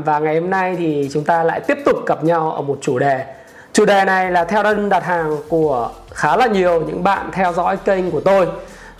[0.00, 2.98] Và ngày hôm nay thì chúng ta lại tiếp tục gặp nhau ở một chủ
[2.98, 3.24] đề.
[3.72, 7.52] Chủ đề này là theo đơn đặt hàng của khá là nhiều những bạn theo
[7.52, 8.48] dõi kênh của tôi.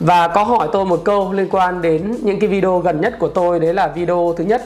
[0.01, 3.28] Và có hỏi tôi một câu liên quan đến những cái video gần nhất của
[3.28, 4.62] tôi, đấy là video thứ nhất.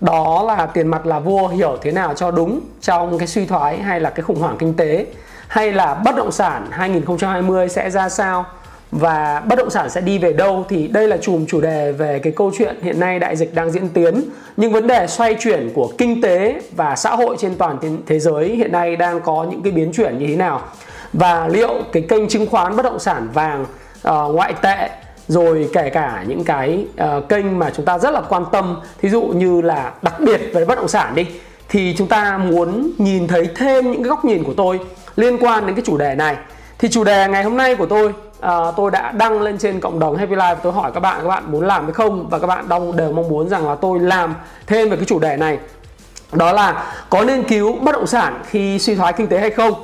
[0.00, 3.78] Đó là tiền mặt là vua hiểu thế nào cho đúng trong cái suy thoái
[3.78, 5.06] hay là cái khủng hoảng kinh tế,
[5.48, 8.44] hay là bất động sản 2020 sẽ ra sao?
[8.90, 12.18] Và bất động sản sẽ đi về đâu thì đây là chùm chủ đề về
[12.18, 14.24] cái câu chuyện hiện nay đại dịch đang diễn tiến.
[14.56, 18.48] Nhưng vấn đề xoay chuyển của kinh tế và xã hội trên toàn thế giới
[18.48, 20.62] hiện nay đang có những cái biến chuyển như thế nào?
[21.12, 23.62] Và liệu cái kênh chứng khoán bất động sản vàng
[24.08, 24.90] uh, ngoại tệ
[25.28, 29.08] rồi kể cả những cái uh, kênh mà chúng ta rất là quan tâm thí
[29.08, 31.26] dụ như là đặc biệt về bất động sản đi
[31.68, 34.80] thì chúng ta muốn nhìn thấy thêm những cái góc nhìn của tôi
[35.16, 36.36] liên quan đến cái chủ đề này.
[36.78, 39.98] Thì chủ đề ngày hôm nay của tôi Ờ, tôi đã đăng lên trên cộng
[39.98, 42.28] đồng Happy Life tôi hỏi các bạn các bạn muốn làm hay không?
[42.28, 44.34] Và các bạn đông đều mong muốn rằng là tôi làm
[44.66, 45.58] thêm về cái chủ đề này.
[46.32, 49.74] Đó là có nên cứu bất động sản khi suy thoái kinh tế hay không?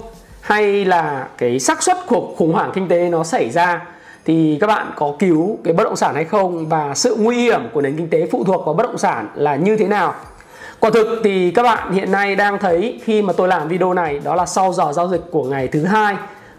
[0.40, 3.86] Hay là cái xác suất của khủng hoảng kinh tế nó xảy ra
[4.24, 6.68] thì các bạn có cứu cái bất động sản hay không?
[6.68, 9.56] Và sự nguy hiểm của nền kinh tế phụ thuộc vào bất động sản là
[9.56, 10.14] như thế nào?
[10.80, 14.18] Quả thực thì các bạn hiện nay đang thấy khi mà tôi làm video này,
[14.24, 16.16] đó là sau giờ giao dịch của ngày thứ hai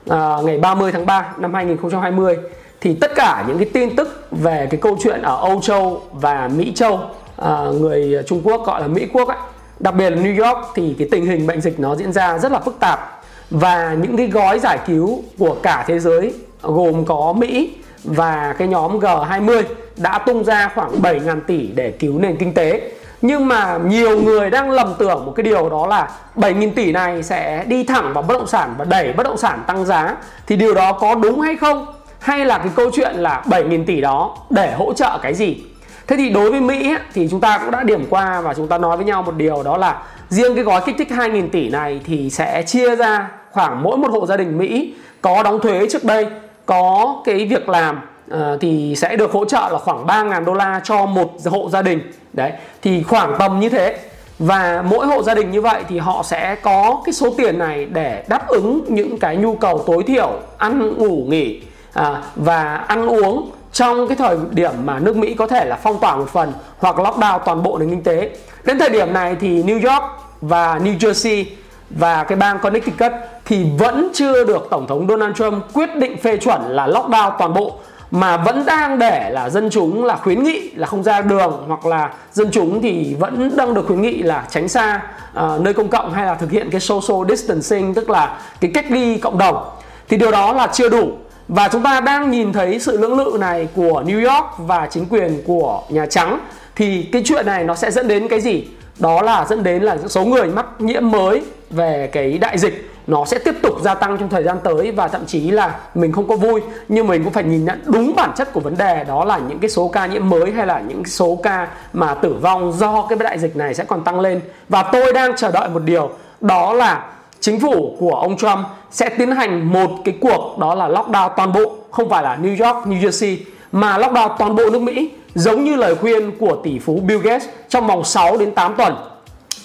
[0.10, 2.38] à, ngày 30 tháng 3 năm 2020
[2.82, 6.50] thì tất cả những cái tin tức về cái câu chuyện ở Âu Châu và
[6.56, 7.00] Mỹ Châu
[7.38, 9.38] à, người Trung Quốc gọi là Mỹ Quốc ấy,
[9.80, 12.52] đặc biệt là New York thì cái tình hình bệnh dịch nó diễn ra rất
[12.52, 13.22] là phức tạp.
[13.50, 18.68] Và những cái gói giải cứu của cả thế giới gồm có Mỹ và cái
[18.68, 19.64] nhóm G20
[19.98, 22.92] đã tung ra khoảng 7.000 tỷ để cứu nền kinh tế
[23.22, 27.24] nhưng mà nhiều người đang lầm tưởng một cái điều đó là 7.000 tỷ này
[27.24, 30.16] sẽ đi thẳng vào bất động sản và đẩy bất động sản tăng giá.
[30.48, 31.86] Thì điều đó có đúng hay không?
[32.20, 35.64] Hay là cái câu chuyện là 7.000 tỷ đó để hỗ trợ cái gì?
[36.08, 38.78] Thế thì đối với Mỹ thì chúng ta cũng đã điểm qua và chúng ta
[38.78, 42.02] nói với nhau một điều đó là riêng cái gói kích thích 2.000 tỷ này
[42.06, 46.04] thì sẽ chia ra khoảng mỗi một hộ gia đình Mỹ có đóng thuế trước
[46.04, 46.28] đây,
[46.66, 48.00] có cái việc làm
[48.34, 51.82] uh, thì sẽ được hỗ trợ là khoảng 3.000 đô la cho một hộ gia
[51.82, 52.12] đình.
[52.34, 52.52] Đấy
[52.82, 53.98] thì khoảng tầm như thế.
[54.40, 57.86] Và mỗi hộ gia đình như vậy thì họ sẽ có cái số tiền này
[57.86, 61.62] để đáp ứng những cái nhu cầu tối thiểu ăn ngủ nghỉ
[61.94, 66.00] à, và ăn uống trong cái thời điểm mà nước Mỹ có thể là phong
[66.00, 68.30] tỏa một phần hoặc lockdown toàn bộ nền kinh tế.
[68.64, 70.04] Đến thời điểm này thì New York
[70.42, 71.46] và New Jersey
[71.90, 73.12] và cái bang Connecticut
[73.46, 77.54] thì vẫn chưa được Tổng thống Donald Trump quyết định phê chuẩn là lockdown toàn
[77.54, 77.80] bộ
[78.12, 81.86] mà vẫn đang để là dân chúng là khuyến nghị là không ra đường hoặc
[81.86, 85.02] là dân chúng thì vẫn đang được khuyến nghị là tránh xa
[85.40, 88.86] uh, nơi công cộng hay là thực hiện cái social distancing tức là cái cách
[88.92, 89.70] ly cộng đồng.
[90.10, 91.12] Thì điều đó là chưa đủ.
[91.48, 95.06] Và chúng ta đang nhìn thấy sự lưỡng lự này của New York và chính
[95.06, 96.40] quyền của Nhà Trắng.
[96.76, 98.68] Thì cái chuyện này nó sẽ dẫn đến cái gì?
[99.00, 103.26] Đó là dẫn đến là số người mắc nhiễm mới về cái đại dịch nó
[103.26, 106.28] sẽ tiếp tục gia tăng trong thời gian tới và thậm chí là mình không
[106.28, 109.04] có vui nhưng mình cũng phải nhìn nhận đúng bản chất của vấn đề.
[109.04, 112.36] Đó là những cái số ca nhiễm mới hay là những số ca mà tử
[112.42, 114.42] vong do cái đại dịch này sẽ còn tăng lên.
[114.70, 116.10] Và tôi đang chờ đợi một điều
[116.42, 117.06] đó là
[117.40, 118.60] chính phủ của ông Trump
[118.92, 122.66] sẽ tiến hành một cái cuộc đó là lockdown toàn bộ không phải là New
[122.66, 123.38] York, New Jersey
[123.72, 127.48] mà lockdown toàn bộ nước Mỹ giống như lời khuyên của tỷ phú Bill Gates
[127.70, 128.96] trong vòng 6 đến 8 tuần.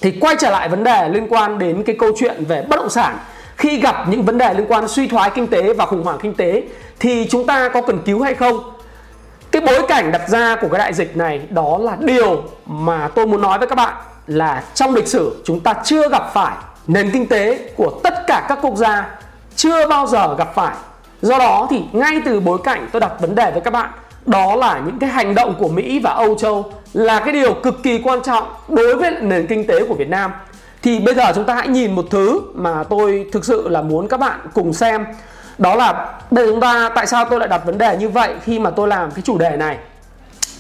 [0.00, 2.91] Thì quay trở lại vấn đề liên quan đến cái câu chuyện về bất động
[2.91, 3.19] sản
[3.62, 6.34] khi gặp những vấn đề liên quan suy thoái kinh tế và khủng hoảng kinh
[6.34, 6.62] tế,
[7.00, 8.59] thì chúng ta có cần cứu hay không?
[9.50, 13.26] Cái bối cảnh đặt ra của cái đại dịch này, đó là điều mà tôi
[13.26, 13.94] muốn nói với các bạn
[14.26, 16.54] là trong lịch sử, chúng ta chưa gặp phải
[16.86, 19.10] nền kinh tế của tất cả các quốc gia
[19.56, 20.74] chưa bao giờ gặp phải.
[21.22, 23.91] Do đó thì ngay từ bối cảnh tôi đặt vấn đề với các bạn,
[24.26, 27.82] đó là những cái hành động của Mỹ và Âu Châu là cái điều cực
[27.82, 30.32] kỳ quan trọng đối với nền kinh tế của Việt Nam
[30.82, 34.08] thì bây giờ chúng ta hãy nhìn một thứ mà tôi thực sự là muốn
[34.08, 35.06] các bạn cùng xem.
[35.58, 38.58] Đó là để chúng ta tại sao tôi lại đặt vấn đề như vậy khi
[38.58, 39.78] mà tôi làm cái chủ đề này?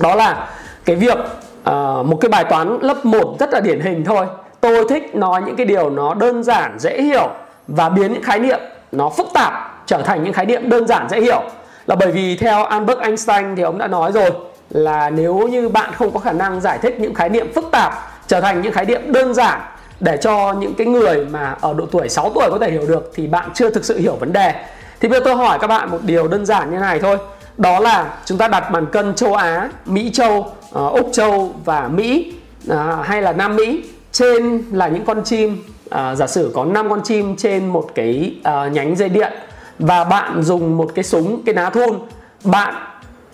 [0.00, 0.48] Đó là
[0.84, 4.26] cái việc uh, một cái bài toán lớp 1 rất là điển hình thôi.
[4.60, 7.30] Tôi thích nói những cái điều nó đơn giản dễ hiểu
[7.68, 8.60] và biến những khái niệm
[8.92, 11.42] nó phức tạp trở thành những khái niệm đơn giản dễ hiểu.
[11.86, 14.30] Là bởi vì theo Albert Einstein thì ông đã nói rồi
[14.70, 17.92] là nếu như bạn không có khả năng giải thích những khái niệm phức tạp
[18.26, 19.60] trở thành những khái niệm đơn giản
[20.02, 23.12] để cho những cái người mà ở độ tuổi 6 tuổi có thể hiểu được
[23.14, 24.54] thì bạn chưa thực sự hiểu vấn đề.
[25.00, 27.18] Thì bây giờ tôi hỏi các bạn một điều đơn giản như này thôi.
[27.56, 31.88] Đó là chúng ta đặt bàn cân châu Á, Mỹ châu, uh, Úc châu và
[31.88, 32.34] Mỹ
[32.70, 36.90] uh, hay là Nam Mỹ trên là những con chim uh, giả sử có 5
[36.90, 39.32] con chim trên một cái uh, nhánh dây điện
[39.78, 41.98] và bạn dùng một cái súng cái ná thun
[42.44, 42.74] bạn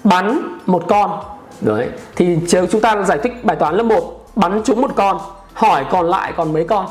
[0.04, 1.20] bắn một con
[1.60, 2.38] đấy thì
[2.70, 5.18] chúng ta giải thích bài toán lớp 1 bắn trúng một con
[5.58, 6.86] hỏi còn lại còn mấy con.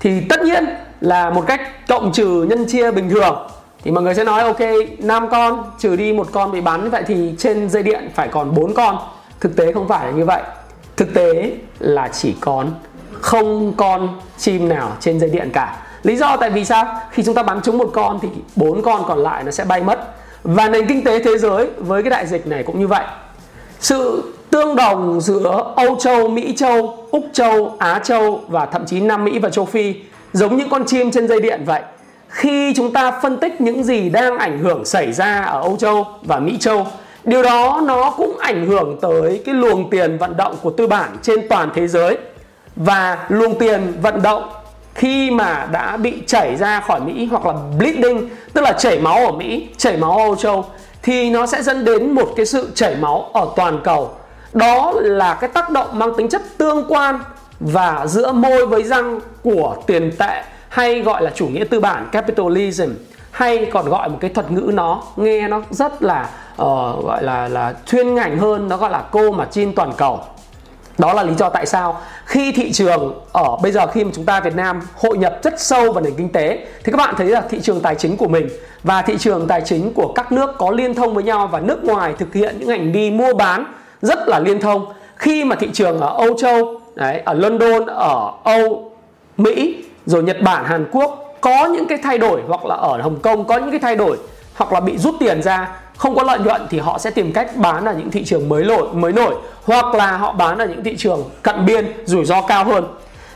[0.00, 0.64] Thì tất nhiên
[1.00, 3.48] là một cách cộng trừ nhân chia bình thường.
[3.84, 4.60] Thì mọi người sẽ nói, ok
[4.98, 8.54] 5 con, trừ đi một con bị bắn, vậy thì trên dây điện phải còn
[8.54, 8.98] 4 con.
[9.40, 10.42] Thực tế không phải là như vậy.
[10.96, 12.70] Thực tế là chỉ còn
[13.12, 15.76] không con chim nào trên dây điện cả.
[16.02, 17.00] Lý do tại vì sao?
[17.10, 19.82] Khi chúng ta bắn trúng một con thì bốn con còn lại nó sẽ bay
[19.82, 20.14] mất.
[20.42, 23.04] Và nền kinh tế thế giới với cái đại dịch này cũng như vậy.
[23.80, 29.00] Sự tương đồng giữa Âu Châu, Mỹ Châu, Úc Châu, Á Châu và thậm chí
[29.00, 29.94] Nam Mỹ và Châu Phi
[30.32, 31.82] giống những con chim trên dây điện vậy.
[32.28, 36.06] Khi chúng ta phân tích những gì đang ảnh hưởng xảy ra ở Âu Châu
[36.22, 36.86] và Mỹ Châu,
[37.24, 41.16] điều đó nó cũng ảnh hưởng tới cái luồng tiền vận động của tư bản
[41.22, 42.16] trên toàn thế giới
[42.76, 44.42] và luồng tiền vận động
[44.94, 49.26] khi mà đã bị chảy ra khỏi Mỹ hoặc là bleeding tức là chảy máu
[49.26, 50.64] ở Mỹ, chảy máu ở Âu Châu
[51.02, 54.10] thì nó sẽ dẫn đến một cái sự chảy máu ở toàn cầu.
[54.56, 57.20] Đó là cái tác động mang tính chất tương quan
[57.60, 62.08] và giữa môi với răng của tiền tệ hay gọi là chủ nghĩa tư bản
[62.12, 62.90] capitalism
[63.30, 67.48] hay còn gọi một cái thuật ngữ nó nghe nó rất là uh, gọi là
[67.48, 70.20] là chuyên ngành hơn nó gọi là cô mà chin toàn cầu.
[70.98, 74.24] Đó là lý do tại sao khi thị trường ở bây giờ khi mà chúng
[74.24, 77.26] ta Việt Nam hội nhập rất sâu vào nền kinh tế thì các bạn thấy
[77.26, 78.48] là thị trường tài chính của mình
[78.82, 81.84] và thị trường tài chính của các nước có liên thông với nhau và nước
[81.84, 83.64] ngoài thực hiện những hành vi mua bán
[84.02, 84.86] rất là liên thông.
[85.16, 88.92] Khi mà thị trường ở Âu Châu đấy, ở London ở Âu
[89.36, 93.20] Mỹ rồi Nhật Bản Hàn Quốc có những cái thay đổi hoặc là ở Hồng
[93.22, 94.16] Kông có những cái thay đổi
[94.54, 97.56] hoặc là bị rút tiền ra không có lợi nhuận thì họ sẽ tìm cách
[97.56, 99.34] bán ở những thị trường mới nổi mới nổi
[99.64, 102.84] hoặc là họ bán ở những thị trường cận biên rủi ro cao hơn.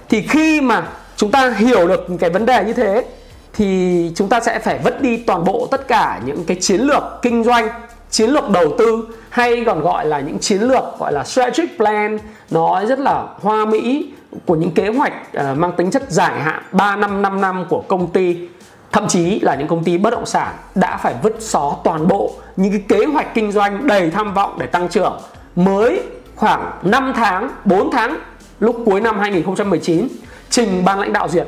[0.09, 0.83] Thì khi mà
[1.17, 3.05] chúng ta hiểu được cái vấn đề như thế
[3.53, 7.03] thì chúng ta sẽ phải vứt đi toàn bộ tất cả những cái chiến lược
[7.23, 7.69] kinh doanh
[8.11, 12.19] chiến lược đầu tư hay còn gọi là những chiến lược gọi là strategic plan
[12.51, 14.13] nó rất là hoa mỹ
[14.47, 17.85] của những kế hoạch uh, mang tính chất dài hạn 3 năm 5 năm của
[17.89, 18.49] công ty
[18.93, 22.33] thậm chí là những công ty bất động sản đã phải vứt xó toàn bộ
[22.57, 25.21] những cái kế hoạch kinh doanh đầy tham vọng để tăng trưởng
[25.57, 26.03] mới
[26.37, 28.17] khoảng 5 tháng, 4 tháng
[28.61, 30.09] lúc cuối năm 2019
[30.51, 31.47] trình ban lãnh đạo duyệt.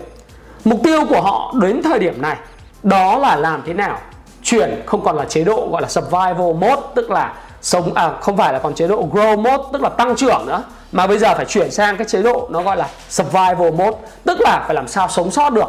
[0.64, 2.37] Mục tiêu của họ đến thời điểm này
[2.82, 3.99] đó là làm thế nào
[4.43, 8.37] chuyển không còn là chế độ gọi là survival mode tức là sống à không
[8.37, 10.62] phải là còn chế độ grow mode tức là tăng trưởng nữa
[10.93, 14.41] mà bây giờ phải chuyển sang cái chế độ nó gọi là survival mode tức
[14.41, 15.69] là phải làm sao sống sót được.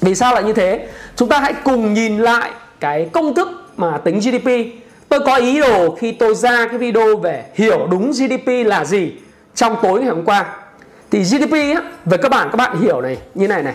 [0.00, 0.88] Vì sao lại như thế?
[1.16, 2.50] Chúng ta hãy cùng nhìn lại
[2.80, 4.48] cái công thức mà tính GDP
[5.08, 9.12] tôi có ý đồ khi tôi ra cái video về hiểu đúng GDP là gì
[9.54, 10.46] trong tối ngày hôm qua.
[11.10, 13.74] Thì GDP á, về cơ bản các bạn hiểu này như này này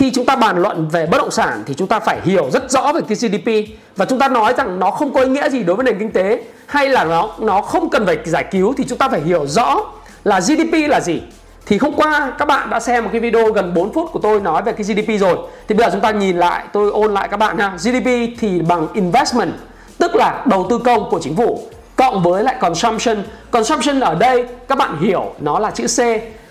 [0.00, 2.70] khi chúng ta bàn luận về bất động sản thì chúng ta phải hiểu rất
[2.70, 3.50] rõ về cái GDP
[3.96, 6.10] và chúng ta nói rằng nó không có ý nghĩa gì đối với nền kinh
[6.10, 9.46] tế, hay là nó nó không cần phải giải cứu thì chúng ta phải hiểu
[9.46, 9.80] rõ
[10.24, 11.22] là GDP là gì.
[11.66, 14.40] Thì hôm qua các bạn đã xem một cái video gần 4 phút của tôi
[14.40, 15.36] nói về cái GDP rồi.
[15.68, 18.60] Thì bây giờ chúng ta nhìn lại, tôi ôn lại các bạn ha GDP thì
[18.68, 19.52] bằng investment,
[19.98, 21.60] tức là đầu tư công của chính phủ,
[21.96, 23.16] cộng với lại consumption.
[23.50, 26.00] Consumption ở đây, các bạn hiểu, nó là chữ C,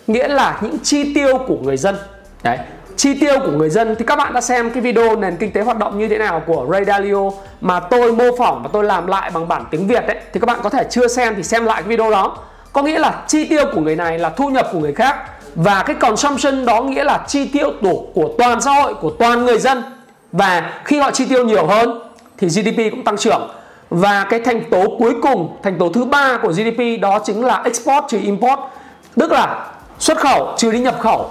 [0.08, 1.96] nghĩa là những chi tiêu của người dân.
[2.44, 2.58] Đấy
[3.00, 5.62] chi tiêu của người dân, thì các bạn đã xem cái video nền kinh tế
[5.62, 9.08] hoạt động như thế nào của Ray Dalio mà tôi mô phỏng và tôi làm
[9.08, 11.66] lại bằng bản tiếng Việt đấy thì các bạn có thể chưa xem thì xem
[11.66, 12.38] lại cái video đó.
[12.74, 15.16] Có nghĩa là chi tiêu của người này là thu nhập của người khác
[15.56, 19.46] và cái consumption đó nghĩa là chi tiêu tổ của toàn xã hội, của toàn
[19.46, 19.84] người dân.
[20.32, 22.02] Và khi họ chi tiêu nhiều hơn
[22.38, 23.50] thì GDP cũng tăng trưởng.
[23.90, 27.62] Và cái thành tố cuối cùng, thành tố thứ ba của GDP đó chính là
[27.66, 28.60] export trừ import,
[29.16, 29.68] tức là
[30.00, 31.30] xuất khẩu trừ đi nhập khẩu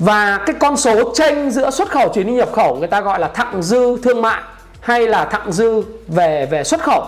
[0.00, 3.20] và cái con số tranh giữa xuất khẩu chuyển đi nhập khẩu người ta gọi
[3.20, 4.40] là thặng dư thương mại
[4.80, 7.04] hay là thặng dư về về xuất khẩu.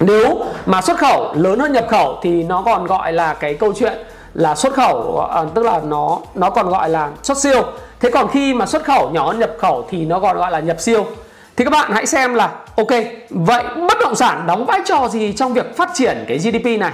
[0.00, 3.72] Nếu mà xuất khẩu lớn hơn nhập khẩu thì nó còn gọi là cái câu
[3.78, 3.92] chuyện
[4.34, 7.62] là xuất khẩu à, tức là nó nó còn gọi là xuất siêu.
[8.00, 10.60] Thế còn khi mà xuất khẩu nhỏ hơn nhập khẩu thì nó còn gọi là
[10.60, 11.06] nhập siêu.
[11.56, 12.90] Thì các bạn hãy xem là ok
[13.30, 16.92] vậy bất động sản đóng vai trò gì trong việc phát triển cái GDP này?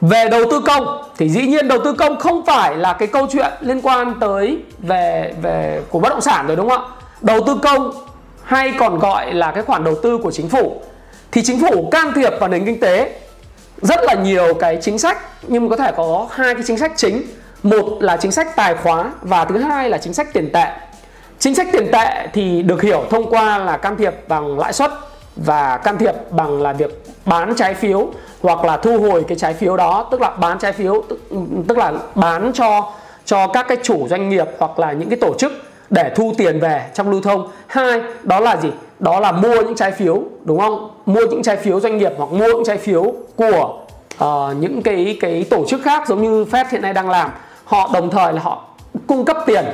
[0.00, 3.26] Về đầu tư công, thì dĩ nhiên đầu tư công không phải là cái câu
[3.32, 6.88] chuyện liên quan tới về về của bất động sản rồi, đúng không ạ?
[7.20, 7.90] Đầu tư công
[8.42, 10.82] hay còn gọi là cái khoản đầu tư của chính phủ.
[11.32, 13.12] Thì chính phủ can thiệp vào nền kinh tế
[13.82, 17.22] rất là nhiều cái chính sách, nhưng có thể có hai cái chính sách chính.
[17.62, 20.66] Một là chính sách tài khóa và thứ hai là chính sách tiền tệ.
[21.38, 24.90] Chính sách tiền tệ thì được hiểu thông qua là can thiệp bằng lãi suất
[25.36, 28.08] và can thiệp bằng là việc bán trái phiếu
[28.42, 31.20] hoặc là thu hồi cái trái phiếu đó tức là bán trái phiếu tức,
[31.68, 32.92] tức là bán cho
[33.24, 35.52] cho các cái chủ doanh nghiệp hoặc là những cái tổ chức
[35.90, 37.48] để thu tiền về trong lưu thông.
[37.66, 38.70] Hai đó là gì?
[38.98, 40.90] Đó là mua những trái phiếu đúng không?
[41.06, 43.78] Mua những trái phiếu doanh nghiệp hoặc mua những trái phiếu của
[44.24, 47.30] uh, những cái cái tổ chức khác giống như Fed hiện nay đang làm.
[47.64, 48.64] Họ đồng thời là họ
[49.06, 49.64] cung cấp tiền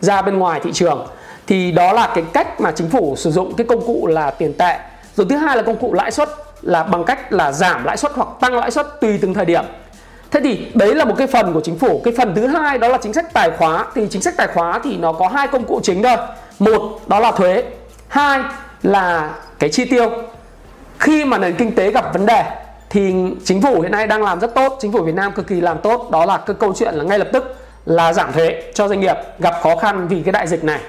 [0.00, 1.06] ra bên ngoài thị trường.
[1.46, 4.52] Thì đó là cái cách mà chính phủ sử dụng cái công cụ là tiền
[4.52, 4.78] tệ.
[5.16, 6.28] Rồi thứ hai là công cụ lãi suất
[6.62, 9.64] là bằng cách là giảm lãi suất hoặc tăng lãi suất tùy từng thời điểm.
[10.30, 12.00] Thế thì đấy là một cái phần của chính phủ.
[12.04, 13.86] Cái phần thứ hai đó là chính sách tài khóa.
[13.94, 16.16] Thì chính sách tài khóa thì nó có hai công cụ chính thôi.
[16.58, 17.64] Một, đó là thuế.
[18.08, 18.40] Hai
[18.82, 20.10] là cái chi tiêu.
[20.98, 22.44] Khi mà nền kinh tế gặp vấn đề
[22.90, 23.14] thì
[23.44, 25.78] chính phủ hiện nay đang làm rất tốt, chính phủ Việt Nam cực kỳ làm
[25.78, 26.10] tốt.
[26.10, 29.16] Đó là cái câu chuyện là ngay lập tức là giảm thuế cho doanh nghiệp
[29.38, 30.80] gặp khó khăn vì cái đại dịch này.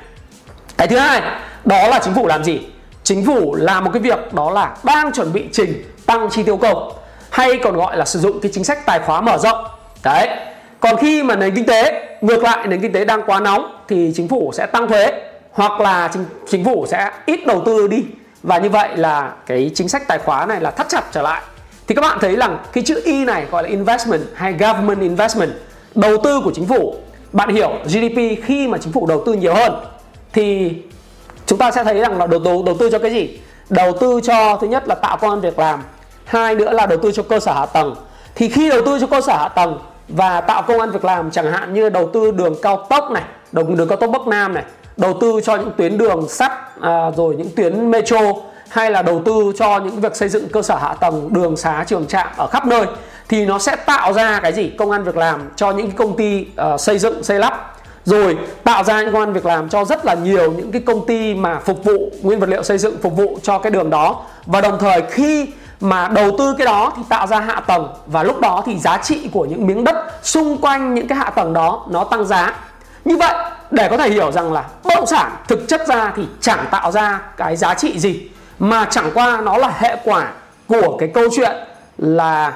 [0.78, 1.22] Cái thứ hai,
[1.66, 2.62] đó là chính phủ làm gì?
[3.04, 6.58] Chính phủ làm một cái việc đó là đang chuẩn bị trình tăng chi tiêu
[6.58, 6.92] công
[7.30, 9.66] hay còn gọi là sử dụng cái chính sách tài khóa mở rộng.
[10.04, 10.30] Đấy.
[10.80, 14.12] Còn khi mà nền kinh tế ngược lại nền kinh tế đang quá nóng thì
[14.16, 15.12] chính phủ sẽ tăng thuế
[15.52, 18.04] hoặc là chính, chính phủ sẽ ít đầu tư đi.
[18.44, 21.42] Và như vậy là cái chính sách tài khóa này là thắt chặt trở lại.
[21.88, 25.52] Thì các bạn thấy rằng cái chữ Y này gọi là investment hay government investment
[25.96, 26.96] đầu tư của chính phủ.
[27.32, 29.74] Bạn hiểu GDP khi mà chính phủ đầu tư nhiều hơn
[30.34, 30.74] thì
[31.46, 33.40] chúng ta sẽ thấy rằng là đầu, tư đầu tư cho cái gì?
[33.70, 35.84] Đầu tư cho thứ nhất là tạo công an việc làm.
[36.26, 37.96] Hai nữa là đầu tư cho cơ sở hạ tầng.
[38.36, 41.32] Thì khi đầu tư cho cơ sở hạ tầng và tạo công an việc làm
[41.32, 44.54] chẳng hạn như đầu tư đường cao tốc này đường đường cao tốc bắc nam
[44.54, 44.64] này
[44.98, 48.20] đầu tư cho những tuyến đường sắt à, rồi những tuyến metro
[48.70, 51.84] hay là đầu tư cho những việc xây dựng cơ sở hạ tầng đường xá
[51.88, 52.86] trường trạm ở khắp nơi
[53.30, 54.72] thì nó sẽ tạo ra cái gì?
[54.78, 57.73] Công an việc làm cho những công ty uh, xây dựng xây lắp
[58.06, 61.06] rồi tạo ra những công an việc làm cho rất là nhiều những cái công
[61.06, 64.22] ty mà phục vụ nguyên vật liệu xây dựng phục vụ cho cái đường đó.
[64.46, 65.48] Và đồng thời khi
[65.80, 67.88] mà đầu tư cái đó thì tạo ra hạ tầng.
[68.06, 71.30] Và lúc đó thì giá trị của những miếng đất xung quanh những cái hạ
[71.30, 72.54] tầng đó nó tăng giá.
[73.06, 73.34] Như vậy
[73.72, 76.92] để có thể hiểu rằng là bất động sản thực chất ra thì chẳng tạo
[76.92, 78.30] ra cái giá trị gì
[78.60, 80.32] mà chẳng qua nó là hệ quả
[80.68, 81.52] của cái câu chuyện
[81.98, 82.54] là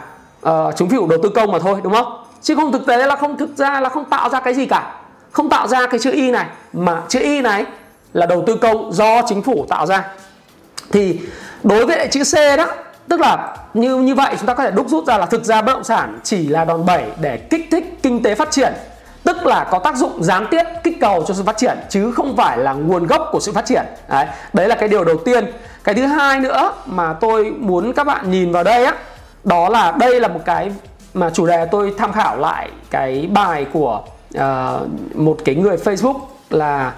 [0.49, 2.23] uh, chính phủ đầu tư công mà thôi đúng không?
[2.41, 4.91] Chứ không thực tế là không thực ra là không tạo ra cái gì cả
[5.37, 7.65] không tạo ra cái chữ y này, mà chữ y này
[8.13, 10.03] là đầu tư công do chính phủ tạo ra.
[10.91, 11.19] Thì
[11.63, 12.67] đối với lại chữ c đó,
[13.07, 15.61] tức là như như vậy chúng ta có thể đúc rút ra là thực ra
[15.61, 18.73] bất động sản chỉ là đòn bẩy để kích thích kinh tế phát triển,
[19.23, 22.37] tức là có tác dụng gián tiếp kích cầu cho sự phát triển, chứ không
[22.37, 23.83] phải là nguồn gốc của sự phát triển.
[24.09, 25.45] Đấy đấy là cái điều đầu tiên.
[25.83, 28.93] Cái thứ hai nữa mà tôi muốn các bạn nhìn vào đây á,
[29.43, 30.71] đó là đây là một cái
[31.13, 34.03] mà chủ đề tôi tham khảo lại cái bài của
[34.37, 36.19] uh, một cái người Facebook
[36.49, 36.93] là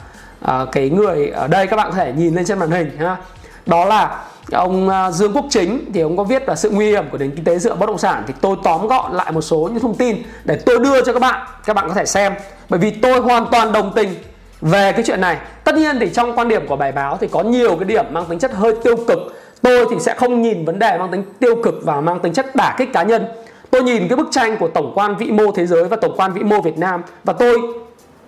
[0.45, 3.17] uh, cái người ở đây các bạn có thể nhìn lên trên màn hình ha
[3.65, 4.19] đó là
[4.51, 5.91] ông ờ, Dương Quốc Chính.
[5.93, 7.97] Thì ông có viết là sự nguy hiểm của nền kinh tế dựa bất động
[7.97, 8.23] sản.
[8.27, 11.19] Thì tôi tóm gọn lại một số những thông tin để tôi đưa cho các
[11.19, 12.33] bạn các bạn có thể xem.
[12.69, 14.09] Bởi vì tôi hoàn toàn đồng tình
[14.61, 15.37] về cái chuyện này.
[15.63, 18.25] Tất nhiên thì trong quan điểm của bài báo thì có nhiều cái điểm mang
[18.25, 19.19] tính chất hơi tiêu cực.
[19.61, 22.55] Tôi thì sẽ không nhìn vấn đề mang tính tiêu cực và mang tính chất
[22.55, 23.27] đả kích cá nhân
[23.71, 26.33] tôi nhìn cái bức tranh của tổng quan vĩ mô thế giới và tổng quan
[26.33, 27.57] vĩ mô Việt Nam và tôi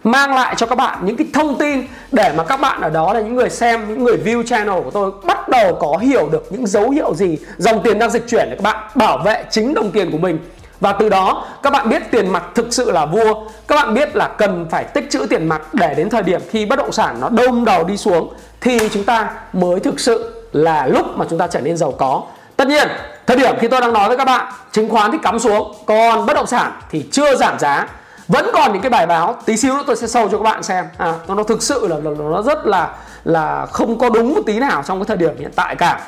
[0.04, 3.14] mang lại cho các bạn những cái thông tin để mà các bạn ở đó
[3.14, 6.48] là những người xem, những người view channel của tôi bắt đầu có hiểu được
[6.50, 9.74] những dấu hiệu gì, dòng tiền đang dịch chuyển để các bạn bảo vệ chính
[9.74, 10.40] đồng tiền của mình.
[10.80, 13.34] Và từ đó, các bạn biết tiền mặt thực sự là vua,
[13.68, 16.66] các bạn biết là cần phải tích trữ tiền mặt để đến thời điểm khi
[16.66, 20.88] bất động sản nó đông đầu đi xuống, thì chúng ta mới thực sự là
[20.88, 22.24] lúc mà chúng ta trở nên giàu có
[22.62, 22.88] tất nhiên
[23.28, 26.26] thời điểm khi tôi đang nói với các bạn chứng khoán thì cắm xuống còn
[26.26, 27.88] bất động sản thì chưa giảm giá.
[28.28, 30.64] Vẫn còn những cái bài báo tí xíu nữa tôi sẽ sâu cho các bạn
[30.64, 30.86] xem.
[30.98, 32.90] À, nó, nó thực sự là, là nó rất là
[33.24, 36.00] là không có đúng một tí nào trong cái thời điểm hiện tại cả.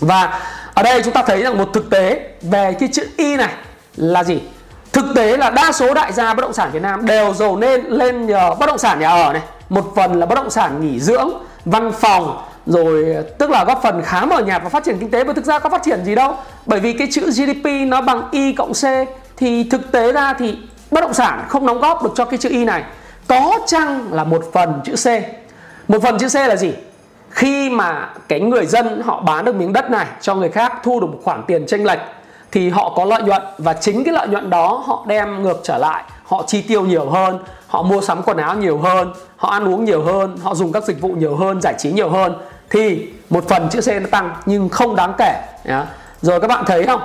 [0.00, 0.40] Và
[0.74, 3.52] ở đây chúng ta thấy rằng một thực tế về cái chữ y này
[3.96, 4.40] là gì?
[4.92, 7.84] Thực tế là đa số đại gia bất động sản Việt Nam đều giàu nên
[7.86, 9.42] lên nhờ bất động sản nhà ở này.
[9.68, 11.30] Một phần là bất động sản nghỉ dưỡng
[11.64, 15.24] văn phòng rồi, tức là góp phần khá mở nhạt vào phát triển kinh tế
[15.24, 16.34] và thực ra có phát triển gì đâu.
[16.66, 18.84] Bởi vì cái chữ GDP nó bằng y cộng c,
[19.36, 20.58] thì thực tế ra thì
[20.90, 22.84] bất động sản không đóng góp được cho cái chữ y này.
[23.28, 25.06] Có chăng là một phần chữ c?
[25.88, 26.72] Một phần chữ c là gì?
[27.30, 31.00] Khi mà cái người dân họ bán được miếng đất này cho người khác thu
[31.00, 31.98] được một khoản tiền tranh lệch,
[32.52, 33.42] thì họ có lợi nhuận.
[33.58, 36.04] Và chính cái lợi nhuận đó họ đem ngược trở lại.
[36.24, 39.84] Họ chi tiêu nhiều hơn, họ mua sắm quần áo nhiều hơn, họ ăn uống
[39.84, 42.34] nhiều hơn, họ dùng các dịch vụ nhiều hơn, giải trí nhiều hơn
[42.72, 45.42] thì một phần chữ C nó tăng nhưng không đáng kể
[46.22, 47.00] rồi các bạn thấy không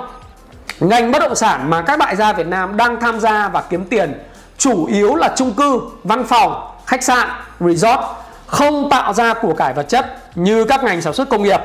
[0.80, 3.84] ngành bất động sản mà các đại gia Việt Nam đang tham gia và kiếm
[3.84, 4.24] tiền
[4.58, 7.28] chủ yếu là chung cư, văn phòng, khách sạn,
[7.60, 8.00] resort
[8.46, 11.60] không tạo ra của cải vật chất như các ngành sản xuất công nghiệp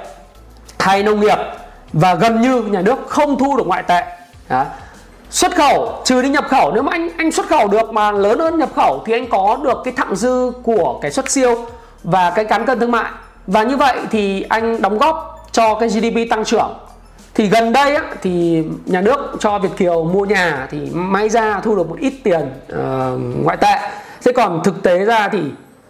[0.79, 1.37] hay nông nghiệp
[1.93, 4.03] và gần như nhà nước không thu được ngoại tệ.
[4.49, 4.65] Đó.
[5.29, 8.39] Xuất khẩu trừ đi nhập khẩu nếu mà anh anh xuất khẩu được mà lớn
[8.39, 11.65] hơn nhập khẩu thì anh có được cái thặng dư của cái xuất siêu
[12.03, 13.11] và cái cán cân thương mại
[13.47, 16.73] và như vậy thì anh đóng góp cho cái GDP tăng trưởng.
[17.35, 21.59] Thì gần đây á, thì nhà nước cho Việt Kiều mua nhà thì may ra
[21.63, 22.79] thu được một ít tiền uh,
[23.43, 23.75] ngoại tệ.
[24.25, 25.39] Thế còn thực tế ra thì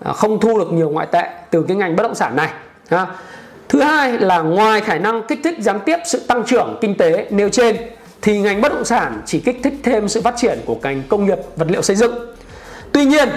[0.03, 2.49] ờ, không thu được nhiều ngoại tệ từ cái ngành bất động sản này
[2.89, 3.07] ha.
[3.69, 7.27] thứ hai là ngoài khả năng kích thích gián tiếp sự tăng trưởng kinh tế
[7.29, 7.77] nêu trên
[8.21, 11.25] thì ngành bất động sản chỉ kích thích thêm sự phát triển của ngành công
[11.25, 12.13] nghiệp vật liệu xây dựng.
[12.91, 13.29] Tuy nhiên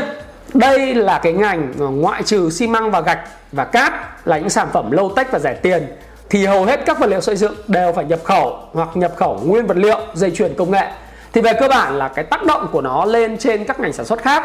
[0.59, 3.21] đây là cái ngành ờ, ngoại trừ xi măng và gạch
[3.53, 3.93] và cát
[4.25, 5.87] là những sản phẩm low tech và rẻ tiền,
[6.31, 9.41] thì hầu hết các vật liệu xây dựng đều phải nhập khẩu hoặc nhập khẩu
[9.45, 10.87] nguyên vật liệu, dây chuyền công nghệ.
[11.33, 14.07] Thì về cơ bản là cái tác động của nó lên trên các ngành sản
[14.07, 14.43] xuất khác,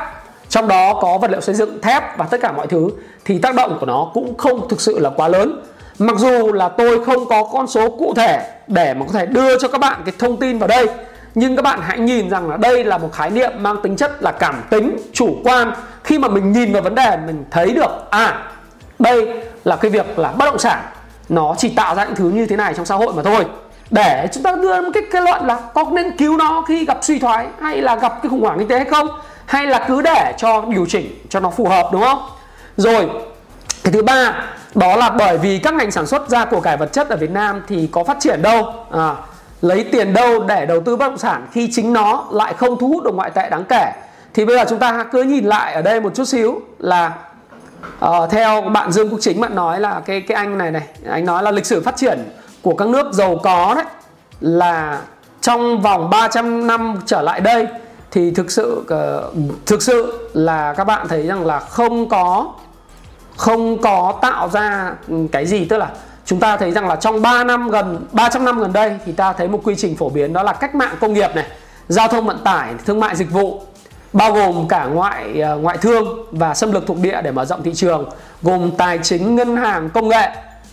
[0.50, 2.90] trong đó có vật liệu xây dựng, thép và tất cả mọi thứ,
[3.26, 5.64] thì tác động của nó cũng không thực sự là quá lớn.
[6.00, 9.60] Mặc dù là tôi không có con số cụ thể để mà có thể đưa
[9.60, 10.88] cho các bạn cái thông tin vào đây
[11.36, 14.24] nhưng các bạn hãy nhìn rằng là đây là một khái niệm mang tính chất
[14.24, 15.74] là cảm tính chủ quan.
[16.04, 18.44] Khi mà mình nhìn vào vấn đề mình thấy được à
[19.00, 20.80] đây là cái việc là bất động sản.
[21.30, 23.46] Nó chỉ tạo ra những thứ như thế này trong xã hội mà thôi.
[23.90, 26.98] Để chúng ta đưa một cái kết luận là có nên cứu nó khi gặp
[27.02, 29.08] suy thoái hay là gặp cái khủng hoảng kinh tế hay không?
[29.46, 32.20] Hay là cứ để cho điều chỉnh cho nó phù hợp đúng không?
[32.78, 33.10] Rồi
[33.84, 34.46] cái thứ ba
[34.76, 37.32] đó là bởi vì các ngành sản xuất ra của cải vật chất ở Việt
[37.32, 38.74] Nam thì có phát triển đâu.
[38.92, 39.16] À,
[39.62, 42.88] lấy tiền đâu để đầu tư bất động sản khi chính nó lại không thu
[42.88, 43.92] hút được ngoại tệ đáng kể?
[44.34, 47.14] Thì bây giờ chúng ta cứ nhìn lại ở đây một chút xíu là
[48.06, 51.26] uh, theo bạn Dương Quốc Chính bạn nói là cái cái anh này này anh
[51.26, 52.30] nói là lịch sử phát triển
[52.62, 53.86] của các nước giàu có đấy
[54.42, 55.02] là
[55.42, 57.68] trong vòng 300 năm trở lại đây
[58.12, 59.34] thì thực sự uh,
[59.66, 62.54] thực sự là các bạn thấy rằng là không có
[63.38, 64.96] không có tạo ra
[65.32, 65.90] cái gì tức là
[66.32, 69.34] chúng ta thấy rằng là trong 3 năm gần 300 năm gần đây thì ta
[69.34, 71.46] thấy một quy trình phổ biến đó là cách mạng công nghiệp này,
[71.88, 73.62] giao thông vận tải, thương mại dịch vụ
[74.14, 77.64] bao gồm cả ngoại ờ, ngoại thương và xâm lược thuộc địa để mở rộng
[77.64, 78.10] thị trường,
[78.42, 80.30] gồm tài chính, ngân hàng, công nghệ.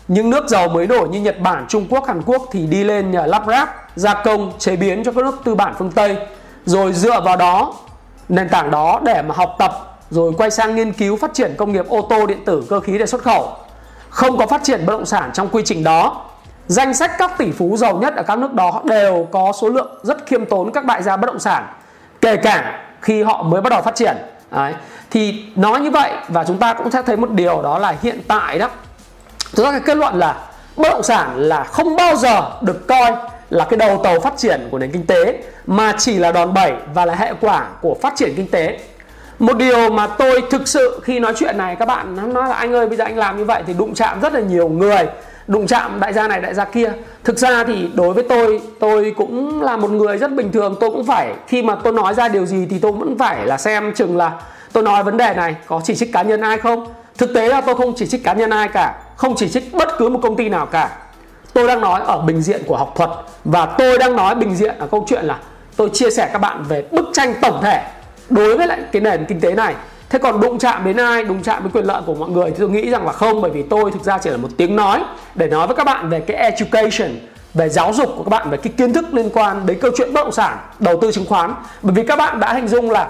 [0.08, 3.10] Những nước giàu mới nổi như Nhật Bản, Trung Quốc, Hàn Quốc thì đi lên
[3.10, 6.16] nhờ lắp ráp, gia công, chế biến cho các nước tư bản phương Tây.
[6.64, 7.74] Rồi dựa vào đó,
[8.28, 11.72] nền tảng đó để mà học tập rồi quay sang nghiên cứu phát triển công
[11.72, 13.56] nghiệp ô tô điện tử cơ khí để xuất khẩu
[14.10, 16.24] không có phát triển bất động sản trong quy trình đó.
[16.66, 19.98] Danh sách các tỷ phú giàu nhất ở các nước đó đều có số lượng
[20.02, 21.66] rất khiêm tốn các đại gia bất động sản,
[22.20, 24.16] kể cả khi họ mới bắt đầu phát triển.
[24.50, 24.74] Đấy.
[25.10, 28.20] thì nói như vậy và chúng ta cũng sẽ thấy một điều đó là hiện
[28.28, 28.68] tại đó.
[29.54, 30.36] Chúng ta kết luận là
[30.76, 33.14] bất động sản là không bao giờ được coi
[33.50, 36.72] là cái đầu tàu phát triển của nền kinh tế, mà chỉ là đòn bẩy
[36.94, 38.78] và là hệ quả của phát triển kinh tế
[39.38, 42.72] một điều mà tôi thực sự khi nói chuyện này, các bạn nói là anh
[42.72, 45.06] ơi, bây giờ anh làm như vậy thì đụng chạm rất là nhiều người.
[45.46, 46.92] Đụng chạm đại gia này, đại gia kia.
[47.24, 50.76] Thực ra thì đối với tôi tôi cũng là một người rất bình thường.
[50.80, 53.58] Tôi cũng phải, khi mà tôi nói ra điều gì thì tôi vẫn phải là
[53.58, 54.32] xem chừng là
[54.72, 56.86] tôi nói vấn đề này có chỉ trích cá nhân ai không.
[57.18, 59.88] Thực tế là tôi không chỉ trích cá nhân ai cả, không chỉ trích bất
[59.98, 60.90] cứ một công ty nào cả.
[61.52, 63.10] Tôi đang nói ở bình diện của học thuật
[63.44, 65.38] và tôi đang nói bình diện ở câu chuyện là
[65.76, 67.82] tôi chia sẻ các bạn về bức tranh tổng thể
[68.30, 69.74] đối với lại cái nền kinh tế này,
[70.08, 71.24] thế còn đụng chạm đến ai?
[71.24, 73.50] Đụng chạm với quyền lợi của mọi người thì tôi nghĩ rằng là không, bởi
[73.50, 76.20] vì tôi thực ra chỉ là một tiếng nói để nói với các bạn về
[76.20, 77.10] cái education,
[77.54, 80.12] về giáo dục của các bạn, về cái kiến thức liên quan đến câu chuyện
[80.12, 81.54] bất động sản, đầu tư chứng khoán.
[81.82, 83.08] Bởi vì các bạn đã hình dung là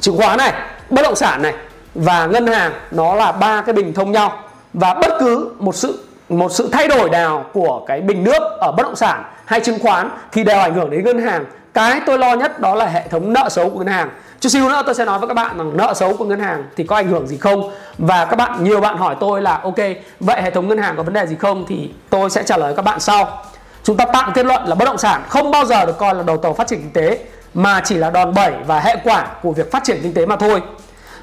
[0.00, 0.52] chứng khoán này,
[0.90, 1.54] bất động sản này
[1.94, 4.38] và ngân hàng nó là ba cái bình thông nhau
[4.72, 8.72] và bất cứ một sự một sự thay đổi nào của cái bình nước ở
[8.72, 11.44] bất động sản hay chứng khoán thì đều ảnh hưởng đến ngân hàng.
[11.74, 14.68] Cái tôi lo nhất đó là hệ thống nợ xấu của ngân hàng chút xíu
[14.68, 16.96] nữa tôi sẽ nói với các bạn rằng nợ xấu của ngân hàng thì có
[16.96, 17.70] ảnh hưởng gì không?
[17.98, 19.78] Và các bạn nhiều bạn hỏi tôi là ok
[20.20, 21.64] vậy hệ thống ngân hàng có vấn đề gì không?
[21.68, 23.42] Thì tôi sẽ trả lời các bạn sau.
[23.82, 26.22] Chúng ta tạm kết luận là bất động sản không bao giờ được coi là
[26.22, 27.18] đầu tàu phát triển kinh tế
[27.54, 30.36] mà chỉ là đòn bẩy và hệ quả của việc phát triển kinh tế mà
[30.36, 30.62] thôi.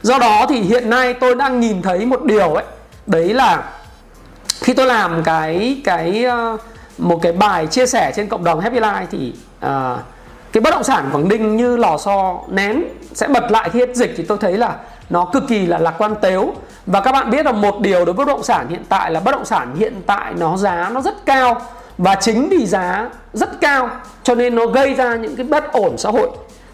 [0.01, 2.65] Do đó thì hiện nay tôi đang nhìn thấy một điều ấy.
[3.05, 3.63] Đấy là
[4.61, 6.57] khi tôi làm cái cái ờ,
[6.97, 9.33] một cái bài chia sẻ trên cộng đồng Happy Life thì
[9.65, 9.71] uh,
[10.53, 13.95] cái bất động sản Quảng Ninh như lò xo nén sẽ bật lại khi hết
[13.95, 14.75] dịch thì tôi thấy là
[15.09, 16.53] nó cực kỳ là lạc quan tếu.
[16.85, 19.19] Và các bạn biết là một điều đối với bất động sản hiện tại là
[19.19, 21.61] bất động sản hiện tại nó giá nó rất cao
[21.97, 23.89] và chính vì giá rất cao
[24.23, 26.29] cho nên nó gây ra những cái bất ổn xã hội.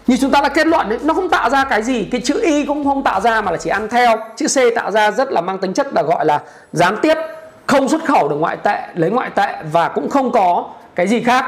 [0.06, 2.40] Như chúng ta đã kết luận ấy, nó không tạo ra cái gì cái chữ
[2.42, 4.16] y cũng không tạo ra mà là chỉ ăn theo.
[4.36, 6.40] Chữ c tạo ra rất là mang tính chất là gọi là
[6.72, 7.14] gián tiếp
[7.66, 10.64] không xuất khẩu được ngoại tệ lấy ngoại tệ và cũng không có
[10.94, 11.44] cái gì khác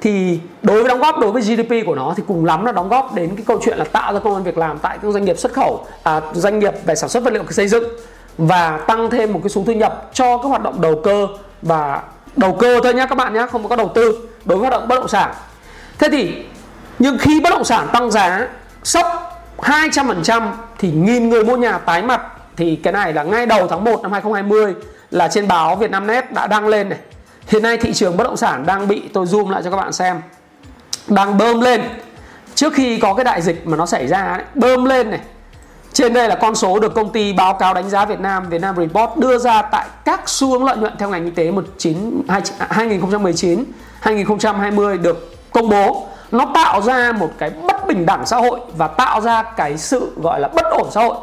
[0.00, 2.88] thì đối với đóng góp đối với GDP của nó thì cùng lắm là đóng
[2.88, 5.24] góp đến cái câu chuyện là tạo ra công an việc làm tại các doanh
[5.24, 7.84] nghiệp xuất khẩu à, doanh nghiệp về sản xuất vật liệu xây dựng
[8.38, 11.26] và tăng thêm một cái số thu nhập cho các hoạt động đầu cơ
[11.62, 12.02] và
[12.36, 14.88] đầu cơ thôi nhé các bạn nhé không có đầu tư đối với hoạt động
[14.88, 15.34] bất động sản.
[15.98, 16.44] Thế thì
[16.98, 18.48] nhưng khi bất động sản tăng giá
[18.82, 19.06] sốc
[19.58, 22.22] 200% thì nghìn người mua nhà tái mặt
[22.56, 24.74] thì cái này là ngay đầu tháng 1 năm 2020
[25.10, 26.98] là trên báo Vietnamnet đã đăng lên này
[27.50, 29.92] hiện nay thị trường bất động sản đang bị tôi zoom lại cho các bạn
[29.92, 30.20] xem.
[31.08, 31.82] Đang bơm lên.
[32.54, 35.20] Trước khi có cái đại dịch mà nó xảy ra ấy, bơm lên này.
[35.92, 38.60] Trên đây là con số được công ty báo cáo đánh giá Việt Nam Việt
[38.60, 42.22] Nam Report đưa ra tại các xu hướng lợi nhuận theo ngành kinh tế 19
[42.28, 43.64] 2019
[44.00, 46.06] 2020 được công bố.
[46.30, 50.12] Nó tạo ra một cái bất bình đẳng xã hội và tạo ra cái sự
[50.22, 51.16] gọi là bất ổn xã hội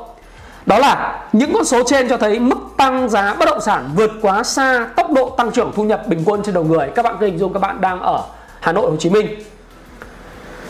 [0.67, 4.11] đó là những con số trên cho thấy mức tăng giá bất động sản vượt
[4.21, 6.89] quá xa tốc độ tăng trưởng thu nhập bình quân trên đầu người.
[6.95, 8.23] Các bạn cứ hình dung các bạn đang ở
[8.59, 9.27] Hà Nội, Hồ Chí Minh.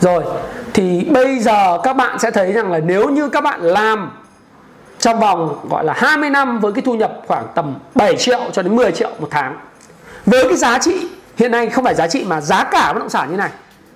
[0.00, 0.24] Rồi,
[0.74, 4.10] thì bây giờ các bạn sẽ thấy rằng là nếu như các bạn làm
[4.98, 8.62] trong vòng, gọi là 20 năm với cái thu nhập khoảng tầm 7 triệu cho
[8.62, 9.56] đến 10 triệu một tháng,
[10.26, 13.10] với cái giá trị hiện nay không phải giá trị mà giá cả bất động
[13.10, 13.50] sản như này,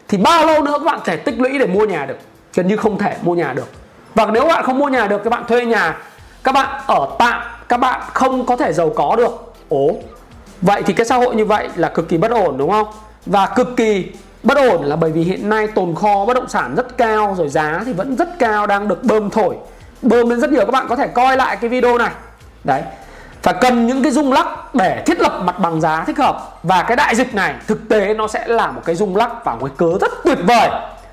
[0.08, 2.18] thì bao lâu nữa các bạn thể tích lũy để mua nhà được?
[2.54, 3.81] Gần như không thể mua nhà được
[4.14, 5.96] và nếu bạn không mua nhà được các bạn thuê nhà.
[6.44, 9.54] Các bạn ở tạm, các bạn không có thể giàu có được.
[9.68, 9.90] Ố
[10.62, 12.86] vậy thì cái xã hội như vậy là cực kỳ bất ổn, đúng không?
[13.26, 16.74] Và cực kỳ bất ổn là bởi vì hiện nay tồn kho bất động sản
[16.76, 19.56] rất cao, rồi giá thì vẫn rất cao, đang được bơm thổi.
[20.02, 22.10] Bơm lên rất nhiều, các bạn có thể coi lại cái video này.
[22.64, 22.82] Đấy.
[23.42, 26.58] Phải cần những cái rung lắc để thiết lập mặt bằng giá thích hợp.
[26.62, 29.54] Và cái đại dịch này thực tế nó sẽ là một cái rung lắc và
[29.54, 30.70] một cái cớ rất tuyệt vời.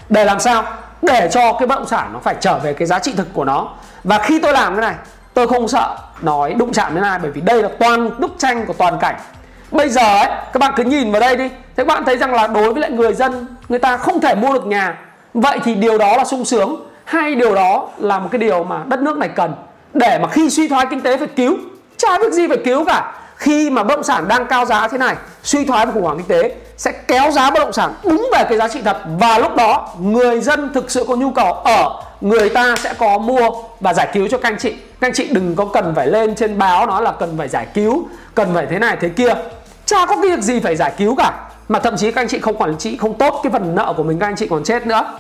[0.10, 0.64] Để làm sao?
[1.02, 3.46] Để cho cái bất động sản nó phải trở về cái giá trị thực của
[3.46, 3.68] nó.
[4.04, 4.96] Và khi tôi làm cái này,
[5.34, 8.66] tôi không sợ nói đụng chạm đến ai, bởi vì đây là toàn bức tranh
[8.66, 9.16] của toàn cảnh.
[9.72, 11.50] Bây giờ ấy, các bạn cứ nhìn vào đây đi.
[11.50, 14.36] Thế các bạn thấy rằng là đối với lại người dân, người ta không thể
[14.36, 14.98] mua được nhà.
[15.34, 16.76] Vậy thì điều đó là sung sướng.
[17.06, 19.54] Hay điều đó là một cái điều mà đất nước này cần
[19.94, 21.58] để mà khi suy thoái kinh tế phải cứu,
[21.98, 24.98] chả việc gì phải cứu cả khi mà bất động sản đang cao giá thế
[24.98, 28.30] này, suy thoái và khủng hoảng kinh tế sẽ kéo giá bất động sản đúng
[28.34, 28.98] về cái giá trị thật.
[29.20, 33.18] Và lúc đó, người dân thực sự có nhu cầu ở, người ta sẽ có
[33.18, 33.50] mua
[33.80, 34.72] và giải cứu cho các anh chị.
[34.72, 37.68] Các anh chị đừng có cần phải lên trên báo nói là cần phải giải
[37.74, 39.34] cứu, cần phải thế này thế kia.
[39.86, 41.34] Chả có cái việc gì phải giải cứu cả.
[41.68, 44.04] Mà thậm chí các anh chị không quản trị, không tốt cái phần nợ của
[44.04, 45.14] mình, các anh chị còn chết nữa.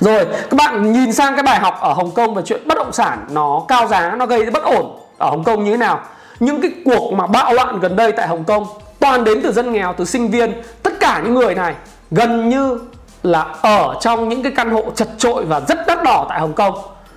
[0.00, 2.92] Rồi, các bạn nhìn sang cái bài học ở Hồng Kông về chuyện bất động
[2.92, 6.00] sản nó cao giá, nó gây bất ổn ở Hồng Kông như thế nào
[6.42, 8.66] những cái cuộc mà bạo loạn gần đây tại Hồng Kông,
[9.00, 11.74] toàn đến từ dân nghèo, từ sinh viên, tất cả những người này
[12.10, 12.78] gần như
[13.22, 16.52] là ở trong những cái căn hộ chật trội và rất đắt đỏ tại Hồng
[16.52, 16.74] Kông.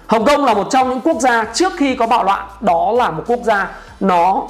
[0.07, 3.11] Hồng Kông là một trong những quốc gia trước khi có bạo loạn, đó là
[3.11, 3.67] một quốc gia
[3.99, 4.41] nó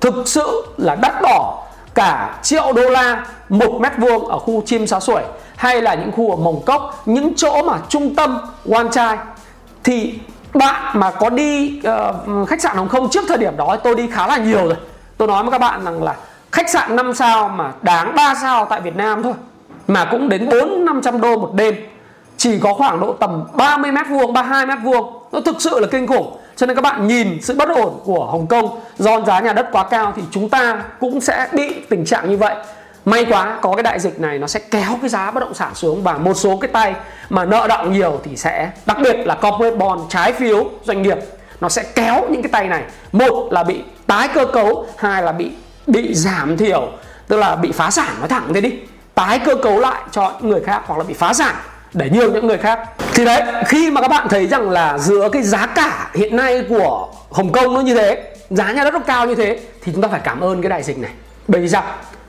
[0.00, 1.62] thực sự là đắt đỏ
[1.94, 5.22] cả triệu đô la một mét vuông ở khu chim xá sủi
[5.56, 9.18] hay là những khu ở mồng Cốc, những chỗ mà trung tâm Wan Chai.
[9.84, 10.18] Thì
[10.54, 14.08] bạn mà có đi uh, khách sạn Hồng Kông trước thời điểm đó tôi đi
[14.12, 14.76] khá là nhiều rồi.
[15.16, 16.14] Tôi nói với các bạn rằng là
[16.52, 19.34] khách sạn 5 sao mà đáng 3 sao tại Việt Nam thôi
[19.88, 21.74] mà cũng đến 4 500 đô một đêm.
[22.36, 25.22] Chỉ có khoảng độ tầm 30 mét vuông 32 mét vuông.
[25.32, 26.36] Nó thực sự là kinh khủng.
[26.56, 29.68] Cho nên các bạn nhìn sự bất ổn của Hồng Kông do giá nhà đất
[29.72, 32.54] quá cao thì chúng ta cũng sẽ bị tình trạng như vậy
[33.04, 35.74] may quá, có cái đại dịch này nó sẽ kéo cái giá bất động sản
[35.74, 36.94] xuống và một số cái tay
[37.30, 41.18] mà nợ động nhiều thì sẽ, đặc biệt là corporate bond, trái phiếu, doanh nghiệp,
[41.60, 42.82] nó sẽ kéo những cái tay này.
[43.12, 45.50] Một là bị tái cơ cấu, hai là bị
[45.86, 46.88] bị giảm thiểu,
[47.28, 48.72] tức là bị phá sản, nói thẳng thế đi.
[49.14, 51.54] Tái cơ cấu lại cho những người khác hoặc là bị phá sản
[51.92, 52.88] để nhiều những người khác.
[53.14, 56.64] Thì đấy, khi mà các bạn thấy rằng là giữa cái giá cả hiện nay
[56.68, 60.02] của Hồng Kông nó như thế, giá nhà đất nó cao như thế, thì chúng
[60.02, 61.10] ta phải cảm ơn cái đại dịch này.
[61.48, 61.82] Bởi vì sao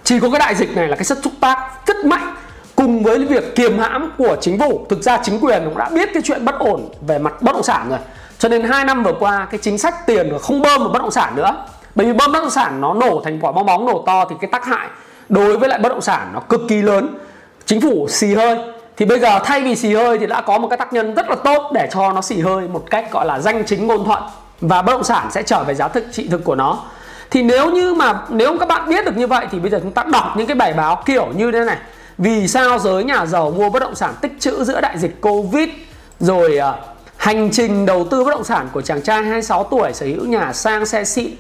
[0.06, 2.36] chỉ có cái đại dịch này là cái sức xúc tác rất mạnh
[2.76, 4.86] cùng với việc kiềm hãm của chính phủ.
[4.90, 7.64] Thực ra chính quyền cũng đã biết cái chuyện bất ổn về mặt bất động
[7.64, 8.00] sản rồi.
[8.40, 11.12] Cho nên hai năm vừa qua, cái chính sách tiền không bơm vào bất động
[11.12, 11.66] sản nữa.
[11.96, 14.36] Bởi vì bơm bất động sản nó nổ thành quả bong bóng, nổ to thì
[14.42, 14.88] cái tác hại
[15.30, 17.18] đối với lại bất động sản nó cực kỳ lớn.
[17.66, 18.58] Chính phủ xì hơi.
[18.98, 21.30] Thì bây giờ thay vì xì hơi thì đã có một cái tác nhân rất
[21.30, 24.24] là tốt để cho nó xì hơi một cách gọi là danh chính ngôn thuận.
[24.62, 26.80] Và bất động sản sẽ trở về giá thực, trị thực của nó
[27.32, 29.92] thì nếu như mà nếu các bạn biết được như vậy thì bây giờ chúng
[29.92, 31.78] ta đọc những cái bài báo kiểu như thế này.
[32.18, 35.70] Vì sao giới nhà giàu mua bất động sản tích trữ giữa đại dịch covid
[36.20, 36.76] rồi uh,
[37.18, 40.54] hành trình đầu tư bất động sản của chàng trai 26 tuổi sở hữu nhà
[40.54, 41.32] sang xe xịn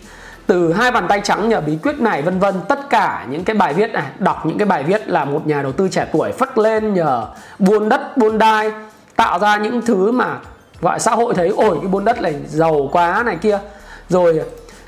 [0.47, 2.55] từ hai bàn tay trắng nhờ bí quyết này vân vân.
[2.69, 5.61] Tất cả những cái bài viết này đọc những cái bài viết là một nhà
[5.61, 7.25] đầu tư trẻ tuổi phất lên nhờ
[7.59, 8.71] buôn đất buôn đai
[9.15, 10.37] tạo ra những thứ mà
[10.81, 13.59] gọi xã hội thấy ổi cái buôn đất này giàu quá này kia.
[14.09, 14.41] Rồi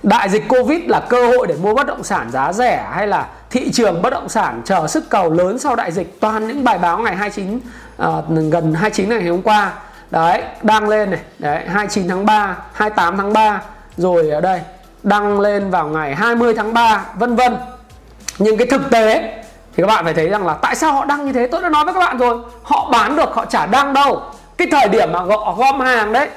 [0.04, 3.28] đại dịch covid là cơ hội để mua bất động sản giá rẻ hay là
[3.50, 6.20] thị trường bất động sản chờ sức cầu lớn sau đại dịch?
[6.20, 7.62] Toàn những bài báo ngày 29 uh,
[7.98, 8.12] à,
[8.52, 9.74] gần 29 ngày hôm qua.
[10.12, 11.20] Đấy đăng lên này.
[11.40, 13.62] Đấy 29 tháng 3 28 tháng 3
[13.98, 14.62] rồi ở đây
[15.04, 17.58] đăng lên vào ngày 20 tháng 3 vân vân.
[18.40, 19.34] Nhưng cái thực tế
[19.76, 21.48] thì các bạn phải thấy rằng là tại sao họ đăng như thế?
[21.48, 22.38] Tôi đã nói với các bạn rồi.
[22.64, 24.22] Họ bán được họ chả đăng đâu.
[24.58, 25.24] Cái thời điểm mà
[25.58, 26.30] gom hàng đấy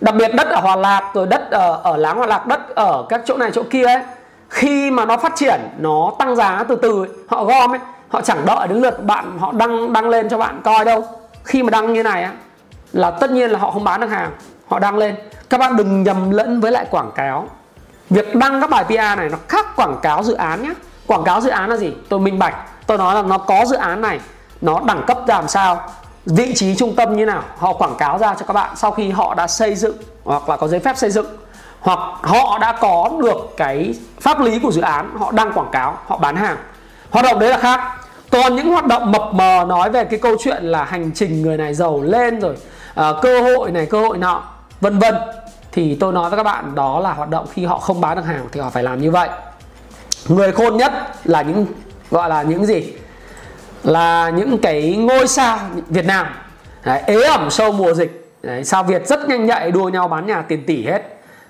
[0.00, 3.04] đặc biệt đất ở Hòa Lạc rồi đất ở ở Láng Hòa Lạc đất ở
[3.08, 4.02] các chỗ này chỗ kia ấy
[4.48, 8.20] khi mà nó phát triển nó tăng giá từ từ ấy, họ gom ấy họ
[8.20, 11.04] chẳng đợi đến lượt bạn họ đăng đăng lên cho bạn coi đâu.
[11.44, 12.32] Khi mà đăng như này á
[12.92, 14.30] là tất nhiên là họ không bán được hàng
[14.68, 15.14] họ đăng lên.
[15.50, 17.48] Các bạn đừng nhầm lẫn với lại quảng cáo.
[18.10, 20.70] Việc đăng các bài PR này nó khác quảng cáo dự án nhé
[21.06, 21.92] quảng cáo dự án là gì?
[22.08, 22.54] Tôi minh bạch
[22.86, 24.20] tôi nói là nó có dự án này
[24.60, 25.88] nó đẳng cấp làm sao?
[26.26, 27.42] Vị trí trung tâm như nào?
[27.58, 30.56] Họ quảng cáo ra cho các bạn sau khi họ đã xây dựng hoặc là
[30.56, 31.26] có giấy phép xây dựng.
[31.80, 35.98] Hoặc họ đã có được cái pháp lý của dự án họ đăng quảng cáo
[36.06, 36.56] họ bán hàng.
[37.10, 37.80] Hoạt động đấy là khác.
[38.30, 41.56] Còn những hoạt động mập mờ nói về cái câu chuyện là hành trình người
[41.56, 42.56] này giàu lên rồi
[42.94, 44.42] à, cơ hội này cơ hội nọ
[44.80, 45.14] vân vân
[45.72, 48.24] thì tôi nói với các bạn đó là hoạt động khi họ không bán được
[48.24, 49.28] hàng thì họ phải làm như vậy.
[50.28, 50.92] Người khôn nhất
[51.24, 51.66] là những
[52.10, 52.92] gọi là những gì?
[53.84, 56.26] Là những cái ngôi sao Việt Nam.
[56.84, 58.32] Đấy, ế ẩm sâu mùa dịch.
[58.42, 61.02] Đấy, sao Việt rất nhanh nhạy đua nhau bán nhà tiền tỷ hết.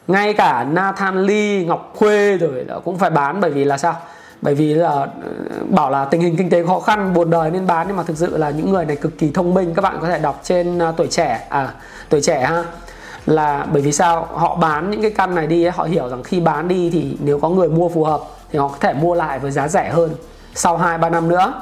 [0.07, 3.97] Ngay cả Nathan Lee, Ngọc Khuê rồi cũng phải bán bởi vì là sao?
[4.43, 5.07] Bởi vì là ờ,
[5.69, 7.87] bảo là tình hình kinh tế khó khăn buồn đời nên bán.
[7.89, 9.75] Nhưng mà thực sự là những người này cực kỳ thông minh.
[9.75, 11.69] Các bạn có thể đọc trên uh, tuổi trẻ à
[12.09, 12.65] tuổi trẻ ha.
[13.27, 14.29] Là bởi vì sao?
[14.33, 17.17] Họ bán những cái căn này đi ấy, họ hiểu rằng khi bán đi thì
[17.21, 18.21] nếu có người mua phù hợp
[18.53, 20.11] thì họ có thể mua lại với giá rẻ hơn
[20.55, 21.53] sau 2 3 năm nữa.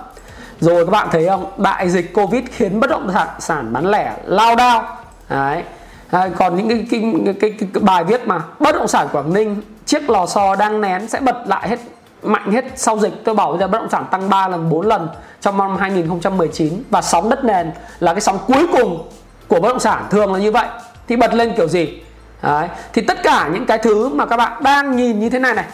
[0.61, 1.53] Rồi các bạn thấy không?
[1.57, 4.97] Đại dịch Covid khiến bất động sản, sản bán lẻ lao đao.
[5.29, 5.62] Đấy.
[6.11, 9.33] À, còn những cái cái, cái, cái, cái bài viết mà bất động sản Quảng
[9.33, 11.79] Ninh chiếc lò xo đang nén sẽ bật lại hết
[12.23, 15.09] mạnh hết sau dịch tôi bảo là bất động sản tăng 3 lần 4 lần
[15.40, 19.09] trong năm 2019 và sóng đất nền là cái sóng cuối cùng
[19.49, 20.66] của bất động sản thường là như vậy
[21.09, 22.03] thì bật lên kiểu gì
[22.42, 22.68] Đấy.
[22.92, 25.64] thì tất cả những cái thứ mà các bạn đang nhìn như thế này này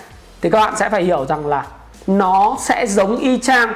[0.43, 1.67] thì các bạn sẽ phải hiểu rằng là
[2.07, 3.73] nó sẽ giống y chang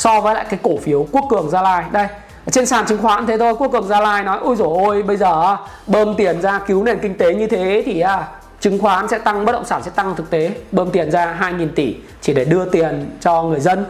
[0.00, 2.06] so với lại cái cổ phiếu quốc cường gia lai đây
[2.50, 5.16] trên sàn chứng khoán thế thôi quốc cường gia lai nói ôi dồi ôi bây
[5.16, 8.28] giờ bơm tiền ra cứu nền kinh tế như thế thì à,
[8.60, 11.68] chứng khoán sẽ tăng bất động sản sẽ tăng thực tế bơm tiền ra 2.000
[11.74, 13.84] tỷ chỉ để đưa tiền cho người dân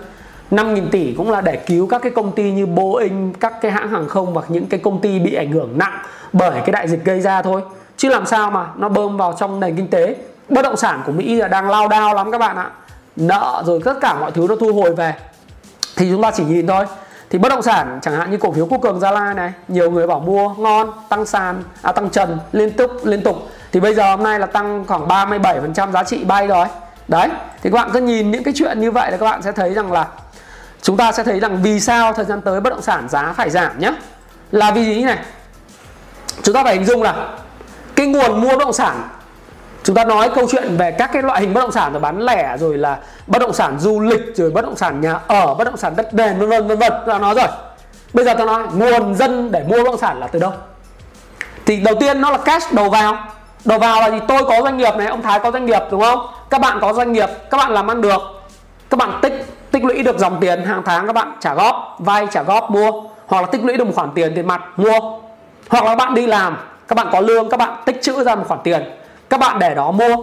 [0.51, 3.89] 5.000 tỷ cũng là để cứu các cái công ty như Boeing, các cái hãng
[3.89, 5.99] hàng không hoặc những cái công ty bị ảnh hưởng nặng
[6.33, 7.63] bởi cái đại dịch gây ra thôi.
[7.97, 10.17] Chứ làm sao mà nó bơm vào trong nền kinh tế.
[10.49, 12.71] Bất động sản của Mỹ là đang lao đao lắm các bạn ạ.
[13.17, 15.15] Nợ rồi tất cả mọi thứ nó thu hồi về.
[15.97, 16.85] Thì chúng ta chỉ nhìn thôi.
[17.31, 19.91] Thì bất động sản chẳng hạn như cổ phiếu Quốc Cường Gia Lai này, nhiều
[19.91, 23.37] người bảo mua ngon, tăng sàn, à tăng trần liên tục liên tục.
[23.73, 26.67] Thì bây giờ hôm nay là tăng khoảng 37% giá trị bay rồi.
[27.09, 27.29] Đấy,
[27.63, 29.75] thì các bạn cứ nhìn những cái chuyện như vậy là các bạn sẽ thấy
[29.75, 30.07] rằng là
[30.83, 33.51] chúng ta sẽ thấy rằng vì sao thời gian tới bất động sản giá phải
[33.51, 33.93] giảm nhé
[34.53, 35.19] là vì gì này
[36.43, 37.29] chúng ta phải hình dung là
[37.97, 39.09] cái nguồn mua bất động sản
[39.83, 42.21] chúng ta nói câu chuyện về các cái loại hình bất động sản rồi bán
[42.21, 45.65] lẻ rồi là bất động sản du lịch, rồi bất động sản nhà ở, bất
[45.65, 46.93] động sản đất nền, vân vân vân vân.
[47.07, 47.49] Ta nói rồi.
[48.13, 50.53] Bây giờ ta nói nguồn dân để mua bất động sản là từ đâu?
[51.67, 53.17] Thì đầu tiên nó là cash đầu vào.
[53.65, 54.19] Đầu vào là gì?
[54.29, 56.27] Tôi có doanh nghiệp này, ông thái có doanh nghiệp, đúng không?
[56.51, 58.21] Các bạn có doanh nghiệp, các bạn làm ăn được.
[58.91, 62.27] Các bạn tích tích lũy được dòng tiền hàng tháng, các bạn trả góp, vay,
[62.31, 62.93] trả góp, mua.
[63.27, 65.01] Hoặc là tích lũy được một khoản tiền tiền mặt, mua.
[65.69, 68.45] Hoặc là bạn đi làm, các bạn có lương, các bạn tích trữ ra một
[68.49, 68.91] khoản tiền
[69.31, 70.17] các bạn để đó mua.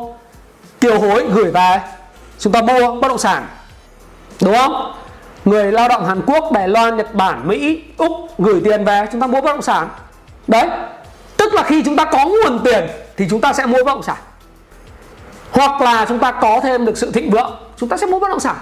[0.81, 1.81] Kiều hối gửi về.
[2.39, 3.47] Chúng ta mua bất động sản.
[4.41, 4.93] Đúng không?
[5.45, 9.21] Người lao động Hàn Quốc, Đài Loan, Nhật Bản, Mỹ, Úc gửi tiền về, chúng
[9.21, 9.89] ta mua bất động sản.
[10.47, 10.67] Đấy,
[11.37, 14.03] tức là khi chúng ta có nguồn tiền thì chúng ta sẽ mua bất động
[14.03, 14.17] sản.
[15.51, 18.29] Hoặc là chúng ta có thêm được sự thịnh vượng, chúng ta sẽ mua bất
[18.29, 18.55] động sản.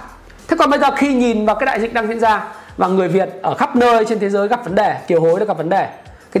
[0.48, 2.44] Thế còn bây giờ khi nhìn vào cái đại dịch đang diễn ra
[2.76, 5.46] và người Việt ở khắp nơi trên thế giới gặp vấn đề, kiều hối đã
[5.46, 5.88] gặp vấn đề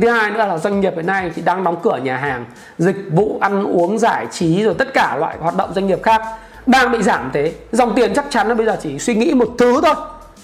[0.00, 2.44] thứ hai nữa là doanh nghiệp hiện nay thì đang đóng cửa nhà hàng,
[2.78, 6.22] dịch vụ ăn uống giải trí rồi tất cả loại hoạt động doanh nghiệp khác
[6.66, 7.52] đang bị giảm thế.
[7.72, 9.94] Dòng tiền chắc chắn là bây giờ chỉ suy nghĩ một thứ thôi.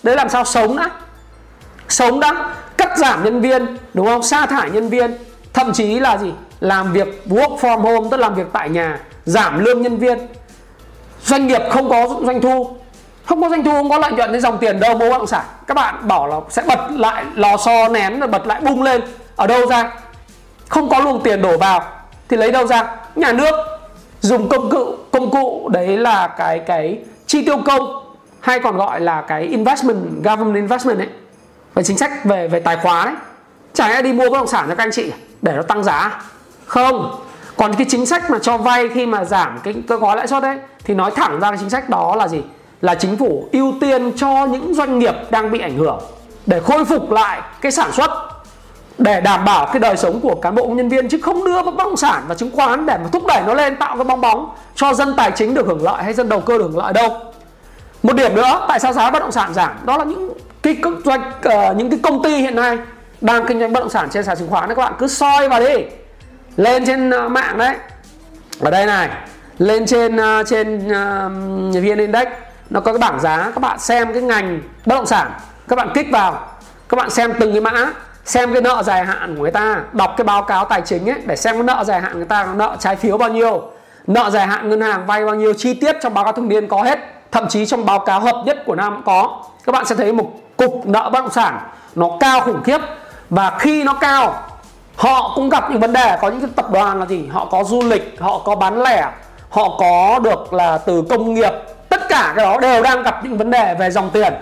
[0.02, 0.90] Đấy làm sao sống đã.
[1.88, 4.22] Sống đã, cắt giảm nhân viên, đúng không?
[4.22, 5.16] Sa thải nhân viên,
[5.52, 6.32] thậm chí là gì?
[6.60, 10.18] Làm việc work from home, tức làm việc tại nhà, giảm lương nhân viên.
[11.24, 12.76] Doanh nghiệp không có doanh thu.
[13.26, 15.26] Không có doanh thu, không có lợi nhuận thì dòng tiền đâu mua bất động
[15.26, 18.82] sản các bạn bảo là sẽ bật lại, lò xo nén rồi bật lại bung
[18.82, 19.02] lên
[19.36, 19.92] ở đâu ra?
[20.68, 21.84] Không có luồng tiền đổ vào
[22.28, 22.86] thì lấy đâu ra?
[23.14, 23.54] Nhà nước
[24.20, 28.04] dùng công cụ công cụ đấy là cái cái chi tiêu công
[28.40, 31.08] hay còn gọi là cái investment government investment ấy.
[31.74, 33.14] Về chính sách về về tài khoá đấy.
[33.74, 36.22] Chả ai đi mua bất động sản cho các anh chị để nó tăng giá.
[36.66, 37.20] Không.
[37.56, 40.42] Còn cái chính sách mà cho vay khi mà giảm cái, cơ gói lãi suất
[40.42, 42.42] đấy thì nói thẳng ra cái chính sách đó là gì?
[42.80, 45.98] Là chính phủ ưu tiên cho những doanh nghiệp đang bị ảnh hưởng
[46.46, 48.10] để khôi phục lại cái sản xuất
[48.98, 51.76] để đảm bảo cái đời sống của cán bộ nhân viên chứ không đưa bất
[51.76, 54.54] động sản và chứng khoán để mà thúc đẩy nó lên tạo cái bong bóng
[54.74, 57.18] cho dân tài chính được hưởng lợi hay dân đầu cơ được hưởng lợi đâu.
[58.02, 59.70] Một điểm nữa tại sao giá bất động sản giảm?
[59.84, 62.78] Đó là những cái doanh uh, những cái công ty hiện nay
[63.20, 64.92] đang kinh doanh bất động sản trên sàn chứng khoán đấy các bạn.
[64.98, 65.74] Cứ soi vào đi.
[66.56, 67.74] Lên trên uh, mạng đấy.
[68.60, 69.08] Ở đây này
[69.58, 71.32] lên trên uh, trên uh,
[71.74, 72.28] vn index
[72.70, 73.36] nó có cái bảng giá.
[73.54, 75.30] Các bạn xem cái ngành bất động sản
[75.68, 76.46] các bạn kích vào.
[76.88, 77.92] Các bạn xem từng cái mã
[78.24, 81.20] xem cái nợ dài hạn của người ta, đọc cái báo cáo tài chính ấy,
[81.26, 83.62] để xem cái nợ dài hạn người ta, nợ trái phiếu bao nhiêu,
[84.06, 86.68] nợ dài hạn ngân hàng vay bao nhiêu, chi tiết trong báo cáo thường niên
[86.68, 86.98] có hết,
[87.32, 89.42] thậm chí trong báo cáo hợp nhất của năm cũng có.
[89.66, 91.60] Các bạn sẽ thấy một cục nợ bất động sản
[91.94, 92.78] nó cao khủng khiếp,
[93.30, 94.34] và khi nó cao,
[94.96, 96.18] họ cũng gặp những vấn đề.
[96.20, 97.28] Có những cái tập đoàn là gì?
[97.32, 99.08] Họ có du lịch, họ có bán lẻ,
[99.50, 101.52] họ có được là từ công nghiệp,
[101.88, 104.32] tất cả cái đó đều đang gặp những vấn đề về dòng tiền.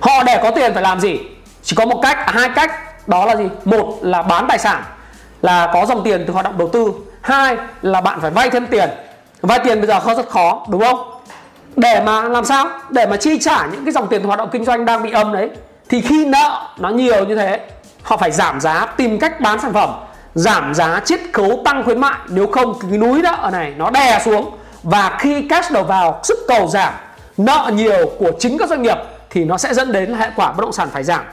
[0.00, 1.20] Họ để có tiền phải làm gì?
[1.62, 2.72] Chỉ có một cách à, hai cách.
[3.08, 3.48] Đó là gì?
[3.64, 4.82] Một là bán tài sản,
[5.42, 6.92] là có dòng tiền từ hoạt động đầu tư.
[7.20, 8.90] Hai là bạn phải vay thêm tiền.
[9.40, 11.10] Vay tiền bây giờ khó rất khó, đúng không?
[11.76, 12.66] Để mà làm sao?
[12.90, 15.10] Để mà chi trả những cái dòng tiền từ hoạt động kinh doanh đang bị
[15.10, 15.50] âm đấy,
[15.88, 17.60] thì khi nợ nó nhiều như thế,
[18.02, 19.90] họ phải giảm giá, tìm cách bán sản phẩm,
[20.34, 22.18] giảm giá, chiết khấu, tăng khuyến mại.
[22.28, 24.50] Nếu không cái núi nợ này nó đè xuống.
[24.82, 26.92] Và khi cash đầu vào, sức cầu giảm,
[27.36, 28.96] nợ nhiều của chính các doanh nghiệp,
[29.30, 31.24] thì nó sẽ dẫn đến hệ quả bất động sản phải giảm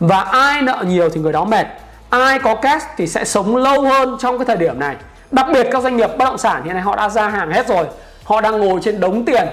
[0.00, 1.66] và ai nợ nhiều thì người đó mệt.
[2.10, 4.96] Ai có cash thì sẽ sống lâu hơn trong cái thời điểm này.
[5.30, 7.68] Đặc biệt các doanh nghiệp bất động sản hiện nay họ đã ra hàng hết
[7.68, 7.86] rồi.
[8.24, 9.46] Họ đang ngồi trên đống tiền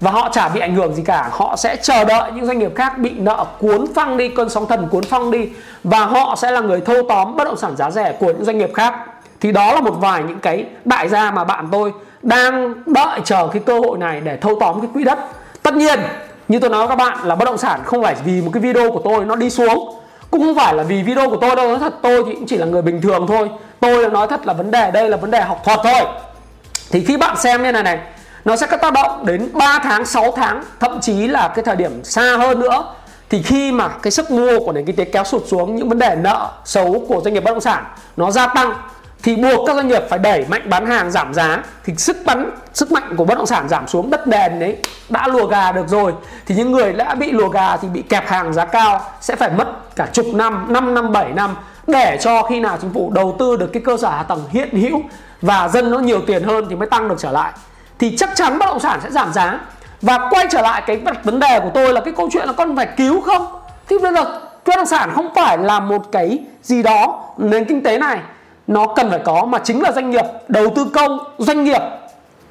[0.00, 1.28] và họ chả bị ảnh hưởng gì cả.
[1.32, 4.66] Họ sẽ chờ đợi những doanh nghiệp khác bị nợ cuốn phăng đi, cơn sóng
[4.66, 5.48] thần cuốn phăng đi
[5.84, 8.58] và họ sẽ là người thâu tóm bất động sản giá rẻ của những doanh
[8.58, 8.94] nghiệp khác.
[9.40, 13.48] Thì đó là một vài những cái đại gia mà bạn tôi đang đợi chờ
[13.52, 15.18] cái cơ hội này để thâu tóm cái quỹ đất.
[15.62, 16.00] Tất nhiên
[16.48, 18.60] như tôi nói với các bạn là bất động sản không phải vì một cái
[18.60, 19.94] video của tôi nó đi xuống,
[20.30, 22.56] cũng không phải là vì video của tôi đâu, nói thật, tôi thì cũng chỉ
[22.56, 23.50] là người bình thường thôi.
[23.80, 26.06] Tôi nói thật là vấn đề đây là vấn đề học thuật thôi.
[26.90, 27.98] Thì khi bạn xem như này này,
[28.44, 31.76] nó sẽ có tác động đến 3 tháng 6 tháng, thậm chí là cái thời
[31.76, 32.84] điểm xa hơn nữa.
[33.30, 35.98] Thì khi mà cái sức mua của nền kinh tế kéo sụt xuống, những vấn
[35.98, 37.84] đề nợ xấu của doanh nghiệp bất động sản
[38.16, 38.74] nó gia tăng
[39.24, 41.62] thì buộc các doanh nghiệp phải đẩy mạnh bán hàng giảm giá.
[41.84, 44.76] Thì sức bắn, sức mạnh của bất động sản giảm xuống, đất nền đấy
[45.08, 46.12] đã lùa gà được rồi.
[46.46, 49.50] Thì những người đã bị lùa gà thì bị kẹp hàng giá cao sẽ phải
[49.50, 51.56] mất cả chục năm 5 năm 7 năm
[51.86, 54.70] để cho khi nào chính phủ đầu tư được cái cơ sở hạ tầng hiện
[54.70, 55.02] hữu
[55.42, 57.52] và dân nó nhiều tiền hơn thì mới tăng được trở lại.
[57.98, 59.60] Thì chắc chắn bất động sản sẽ giảm giá.
[60.02, 62.76] Và quay trở lại cái vấn đề của tôi là cái câu chuyện là con
[62.76, 63.46] phải cứu không?
[63.88, 64.24] Thì bây giờ
[64.66, 68.18] bất động sản không phải là một cái gì đó nền kinh tế này
[68.66, 71.80] nó cần phải có mà chính là doanh nghiệp đầu tư công doanh nghiệp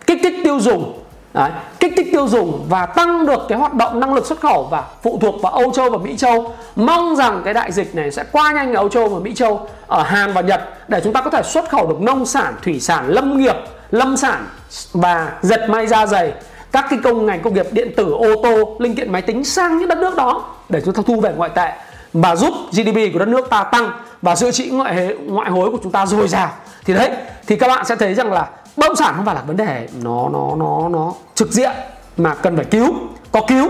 [0.07, 0.99] kích thích tiêu dùng.
[1.33, 4.67] Đấy, kích thích tiêu dùng và tăng được cái hoạt động năng lực xuất khẩu
[4.71, 6.53] và phụ thuộc vào Âu Châu và Mỹ Châu.
[6.75, 9.67] Mong rằng cái đại dịch này sẽ qua nhanh ở Âu Châu và Mỹ Châu
[9.87, 12.79] ở Hàn và Nhật để chúng ta có thể xuất khẩu được nông sản, thủy
[12.79, 13.55] sản, lâm nghiệp,
[13.91, 14.47] lâm sản
[14.93, 16.33] và dệt may da dày
[16.71, 19.77] các cái công ngành công nghiệp điện tử ô tô linh kiện máy tính sang
[19.77, 21.71] những đất nước đó để chúng ta thu về ngoại tệ
[22.13, 23.91] và giúp GDP của đất nước ta tăng
[24.23, 26.51] và dự trữ ngoại ngoại hối của chúng ta dồi dào.
[26.85, 27.11] Thì đấy
[27.47, 29.87] thì các bạn sẽ thấy rằng là bất động sản không phải là vấn đề
[30.01, 31.71] nó nó nó nó trực diện
[32.17, 32.93] mà cần phải cứu.
[33.31, 33.69] Có cứu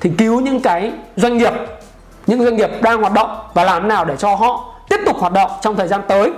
[0.00, 1.52] thì cứu những cái doanh nghiệp
[2.26, 5.16] những doanh nghiệp đang hoạt động và làm thế nào để cho họ tiếp tục
[5.18, 6.32] hoạt động trong thời gian tới.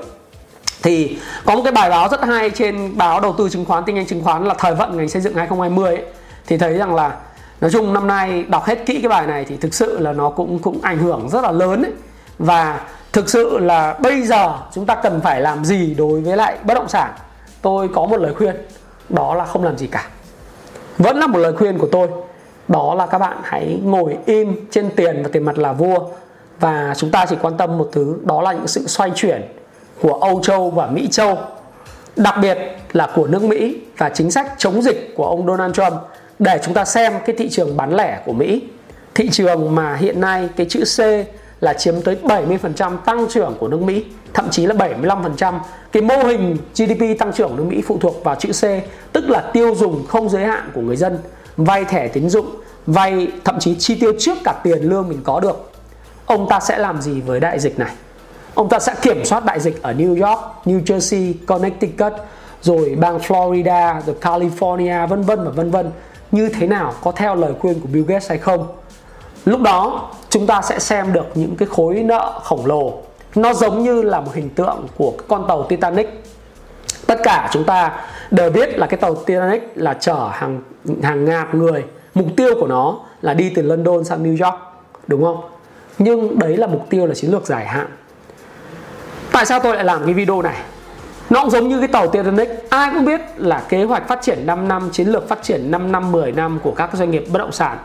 [0.83, 3.97] Thì có một cái bài báo rất hay trên báo đầu tư chứng khoán tinh
[3.97, 6.05] anh chứng khoán là thời vận ngành xây dựng 2020 ấy,
[6.47, 7.17] thì thấy rằng là
[7.61, 10.31] nói chung năm nay đọc hết kỹ cái bài này thì thực sự là nó
[10.31, 11.93] cũng cũng ảnh hưởng rất là lớn ấy.
[12.39, 12.81] và
[13.17, 16.75] thực sự là bây giờ chúng ta cần phải làm gì đối với lại bất
[16.75, 17.13] động sản?
[17.63, 18.57] Tôi có một lời khuyên,
[19.09, 20.09] đó là không làm gì cả.
[20.99, 22.09] Vẫn là một lời khuyên của tôi,
[22.69, 25.99] đó là các bạn hãy ngồi im trên tiền và tiền mặt là vua.
[26.61, 29.43] Và chúng ta chỉ quan tâm một thứ, đó là những sự xoay chuyển
[30.03, 31.39] của Âu Châu và Mỹ Châu.
[32.17, 32.59] Đặc biệt
[32.93, 35.93] là của nước Mỹ và chính sách chống dịch của ông Donald Trump.
[36.39, 38.63] Để chúng ta xem cái thị trường bán lẻ của Mỹ,
[39.15, 41.01] thị trường mà hiện nay cái chữ C
[41.61, 44.05] là chiếm tới 70% tăng trưởng của nước Mỹ
[44.35, 45.59] thậm chí là 75%
[45.93, 48.65] cái mô hình GDP tăng trưởng của nước Mỹ phụ thuộc vào chữ C
[49.13, 51.19] tức là tiêu dùng không giới hạn của người dân
[51.57, 52.47] vay thẻ tín dụng
[52.87, 55.71] vay thậm chí chi tiêu trước cả tiền lương mình có được.
[56.27, 57.93] Ông ta sẽ làm gì với đại dịch này?
[58.55, 62.13] Ông ta sẽ kiểm soát đại dịch ở New York, New Jersey, Connecticut
[62.63, 65.91] rồi bang Florida, rồi California vân vân và vân vân.
[66.33, 66.93] Như thế nào?
[67.03, 68.67] Có theo lời khuyên của Bill Gates hay không?
[69.47, 73.03] Lúc đó, chúng ta sẽ xem được những cái khối nợ khổng lồ.
[73.35, 76.25] Nó giống như là một hình tượng của con tàu Titanic.
[77.07, 77.93] Tất cả chúng ta
[78.31, 80.63] đều biết là cái tàu Titanic là chở hàng
[81.03, 81.85] hàng ngàn người.
[82.15, 84.61] Mục tiêu của nó là đi từ London sang New York,
[85.07, 85.41] đúng không?
[85.99, 87.87] Nhưng đấy là mục tiêu là chiến lược dài hạn.
[89.33, 90.57] Tại sao tôi lại làm cái video này?
[91.31, 92.49] Nó cũng giống như cái tàu Titanic.
[92.71, 95.93] Ai cũng biết là kế hoạch phát triển 5 năm, chiến lược phát triển 5
[95.93, 97.79] năm 10 năm của các doanh nghiệp bất động sản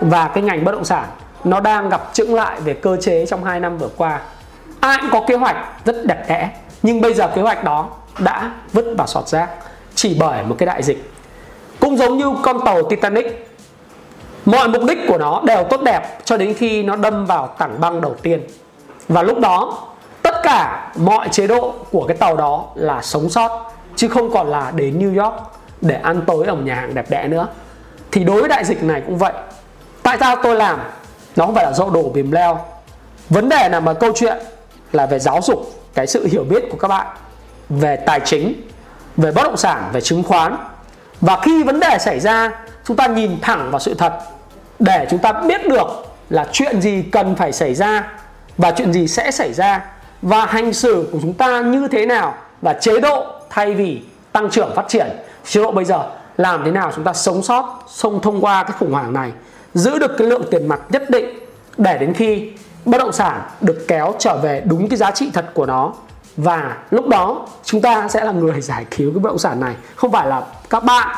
[0.00, 1.04] và cái ngành bất động sản
[1.44, 4.20] nó đang gặp chững lại về cơ chế trong 2 năm vừa qua.
[4.80, 6.50] Ai cũng có kế hoạch rất đẹp đẽ,
[6.82, 7.88] nhưng bây giờ kế hoạch đó
[8.18, 9.48] đã vứt vào sọt rác
[9.94, 11.12] chỉ bởi một cái đại dịch.
[11.80, 13.56] Cũng giống như con tàu Titanic,
[14.44, 17.80] mọi mục đích của nó đều tốt đẹp cho đến khi nó đâm vào tảng
[17.80, 18.40] băng đầu tiên.
[19.08, 19.78] Và lúc đó,
[20.22, 24.46] tất cả mọi chế độ của cái tàu đó là sống sót, chứ không còn
[24.46, 25.34] là đến New York
[25.80, 27.46] để ăn tối ở một nhà hàng đẹp đẽ nữa.
[28.12, 29.32] Thì đối với đại dịch này cũng vậy
[30.02, 30.78] tại sao tôi làm?
[31.36, 32.58] Nó không phải là do đổ bìm leo.
[33.28, 34.38] Vấn đề là mà câu chuyện
[34.92, 37.06] là về giáo dục, cái sự hiểu biết của các bạn
[37.68, 38.54] về tài chính,
[39.16, 40.56] về bất động sản, về chứng khoán.
[41.20, 42.50] Và khi vấn đề xảy ra,
[42.84, 44.12] chúng ta nhìn thẳng vào sự thật
[44.78, 45.86] để chúng ta biết được
[46.30, 48.12] là chuyện gì cần phải xảy ra
[48.56, 49.84] và chuyện gì sẽ xảy ra.
[50.22, 54.50] Và hành xử của chúng ta như thế nào và chế độ thay vì tăng
[54.50, 55.06] trưởng phát triển.
[55.44, 56.02] Chế độ bây giờ
[56.36, 59.32] làm thế nào chúng ta sống sót xông thông qua cái khủng hoảng này
[59.74, 61.38] giữ được cái lượng tiền mặt nhất định
[61.78, 62.52] để đến khi
[62.84, 65.92] bất động sản được kéo trở về đúng cái giá trị thật của nó.
[66.36, 69.74] Và lúc đó chúng ta sẽ là người giải cứu cái bất động sản này.
[69.96, 71.16] Không phải là các bạn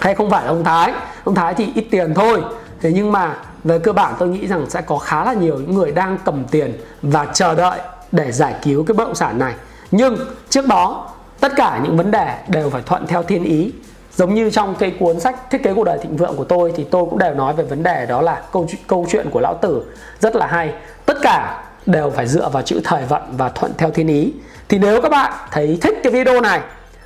[0.00, 0.92] hay không phải là ông Thái.
[1.24, 2.42] Ông Thái thì ít tiền thôi.
[2.80, 5.74] Thế nhưng mà về cơ bản tôi nghĩ rằng sẽ có khá là nhiều những
[5.74, 7.80] người đang cầm tiền và chờ đợi
[8.12, 9.54] để giải cứu cái bất động sản này.
[9.90, 10.16] Nhưng
[10.48, 11.08] trước đó,
[11.40, 13.72] tất cả những vấn đề đều phải thuận theo thiên ý
[14.16, 16.84] giống như trong cái cuốn sách thiết kế cuộc đời thịnh vượng của tôi thì
[16.90, 19.82] tôi cũng đều nói về vấn đề đó là câu câu chuyện của lão tử
[20.20, 20.72] rất là hay.
[21.06, 24.32] Tất cả đều phải dựa vào chữ thời vận và thuận theo thiên ý.
[24.68, 26.60] Thì nếu các bạn thấy thích cái video này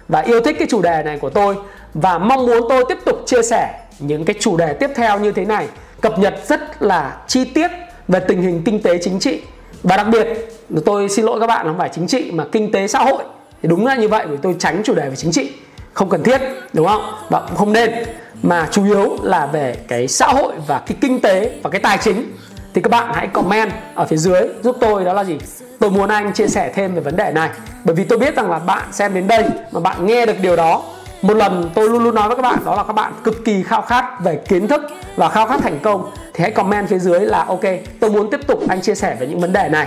[0.08, 1.56] và yêu thích cái chủ đề này của tôi
[1.94, 5.32] và mong muốn tôi tiếp tục chia sẻ những cái chủ đề tiếp theo như
[5.32, 5.68] thế này,
[6.00, 7.70] cập nhật rất là chi tiết
[8.08, 9.42] về tình hình kinh tế chính trị
[9.82, 10.26] và đặc biệt
[10.84, 13.24] tôi xin lỗi các bạn không phải chính trị mà kinh tế xã hội,
[13.62, 15.52] thì đúng là như vậy vì tôi tránh chủ đề về chính trị
[15.94, 16.40] không cần thiết,
[16.72, 17.14] đúng không?
[17.28, 17.92] Và cũng không nên.
[18.42, 21.98] Mà chủ yếu là về cái xã hội và cái kinh tế và cái tài
[21.98, 22.32] chính.
[22.74, 25.38] Thì các bạn hãy comment ở phía dưới giúp tôi, đó là gì?
[25.80, 27.50] Tôi muốn anh chia sẻ thêm về vấn đề này.
[27.84, 30.56] Bởi vì tôi biết rằng là bạn xem đến đây mà bạn nghe được điều
[30.56, 30.82] đó.
[31.22, 33.62] Một lần tôi luôn luôn nói với các bạn, đó là các bạn cực kỳ
[33.62, 34.82] khao khát về kiến thức
[35.16, 36.10] và khao khát thành công.
[36.34, 37.64] Thì hãy comment phía dưới là, ok,
[38.00, 39.86] tôi muốn tiếp tục anh chia sẻ về những vấn đề này.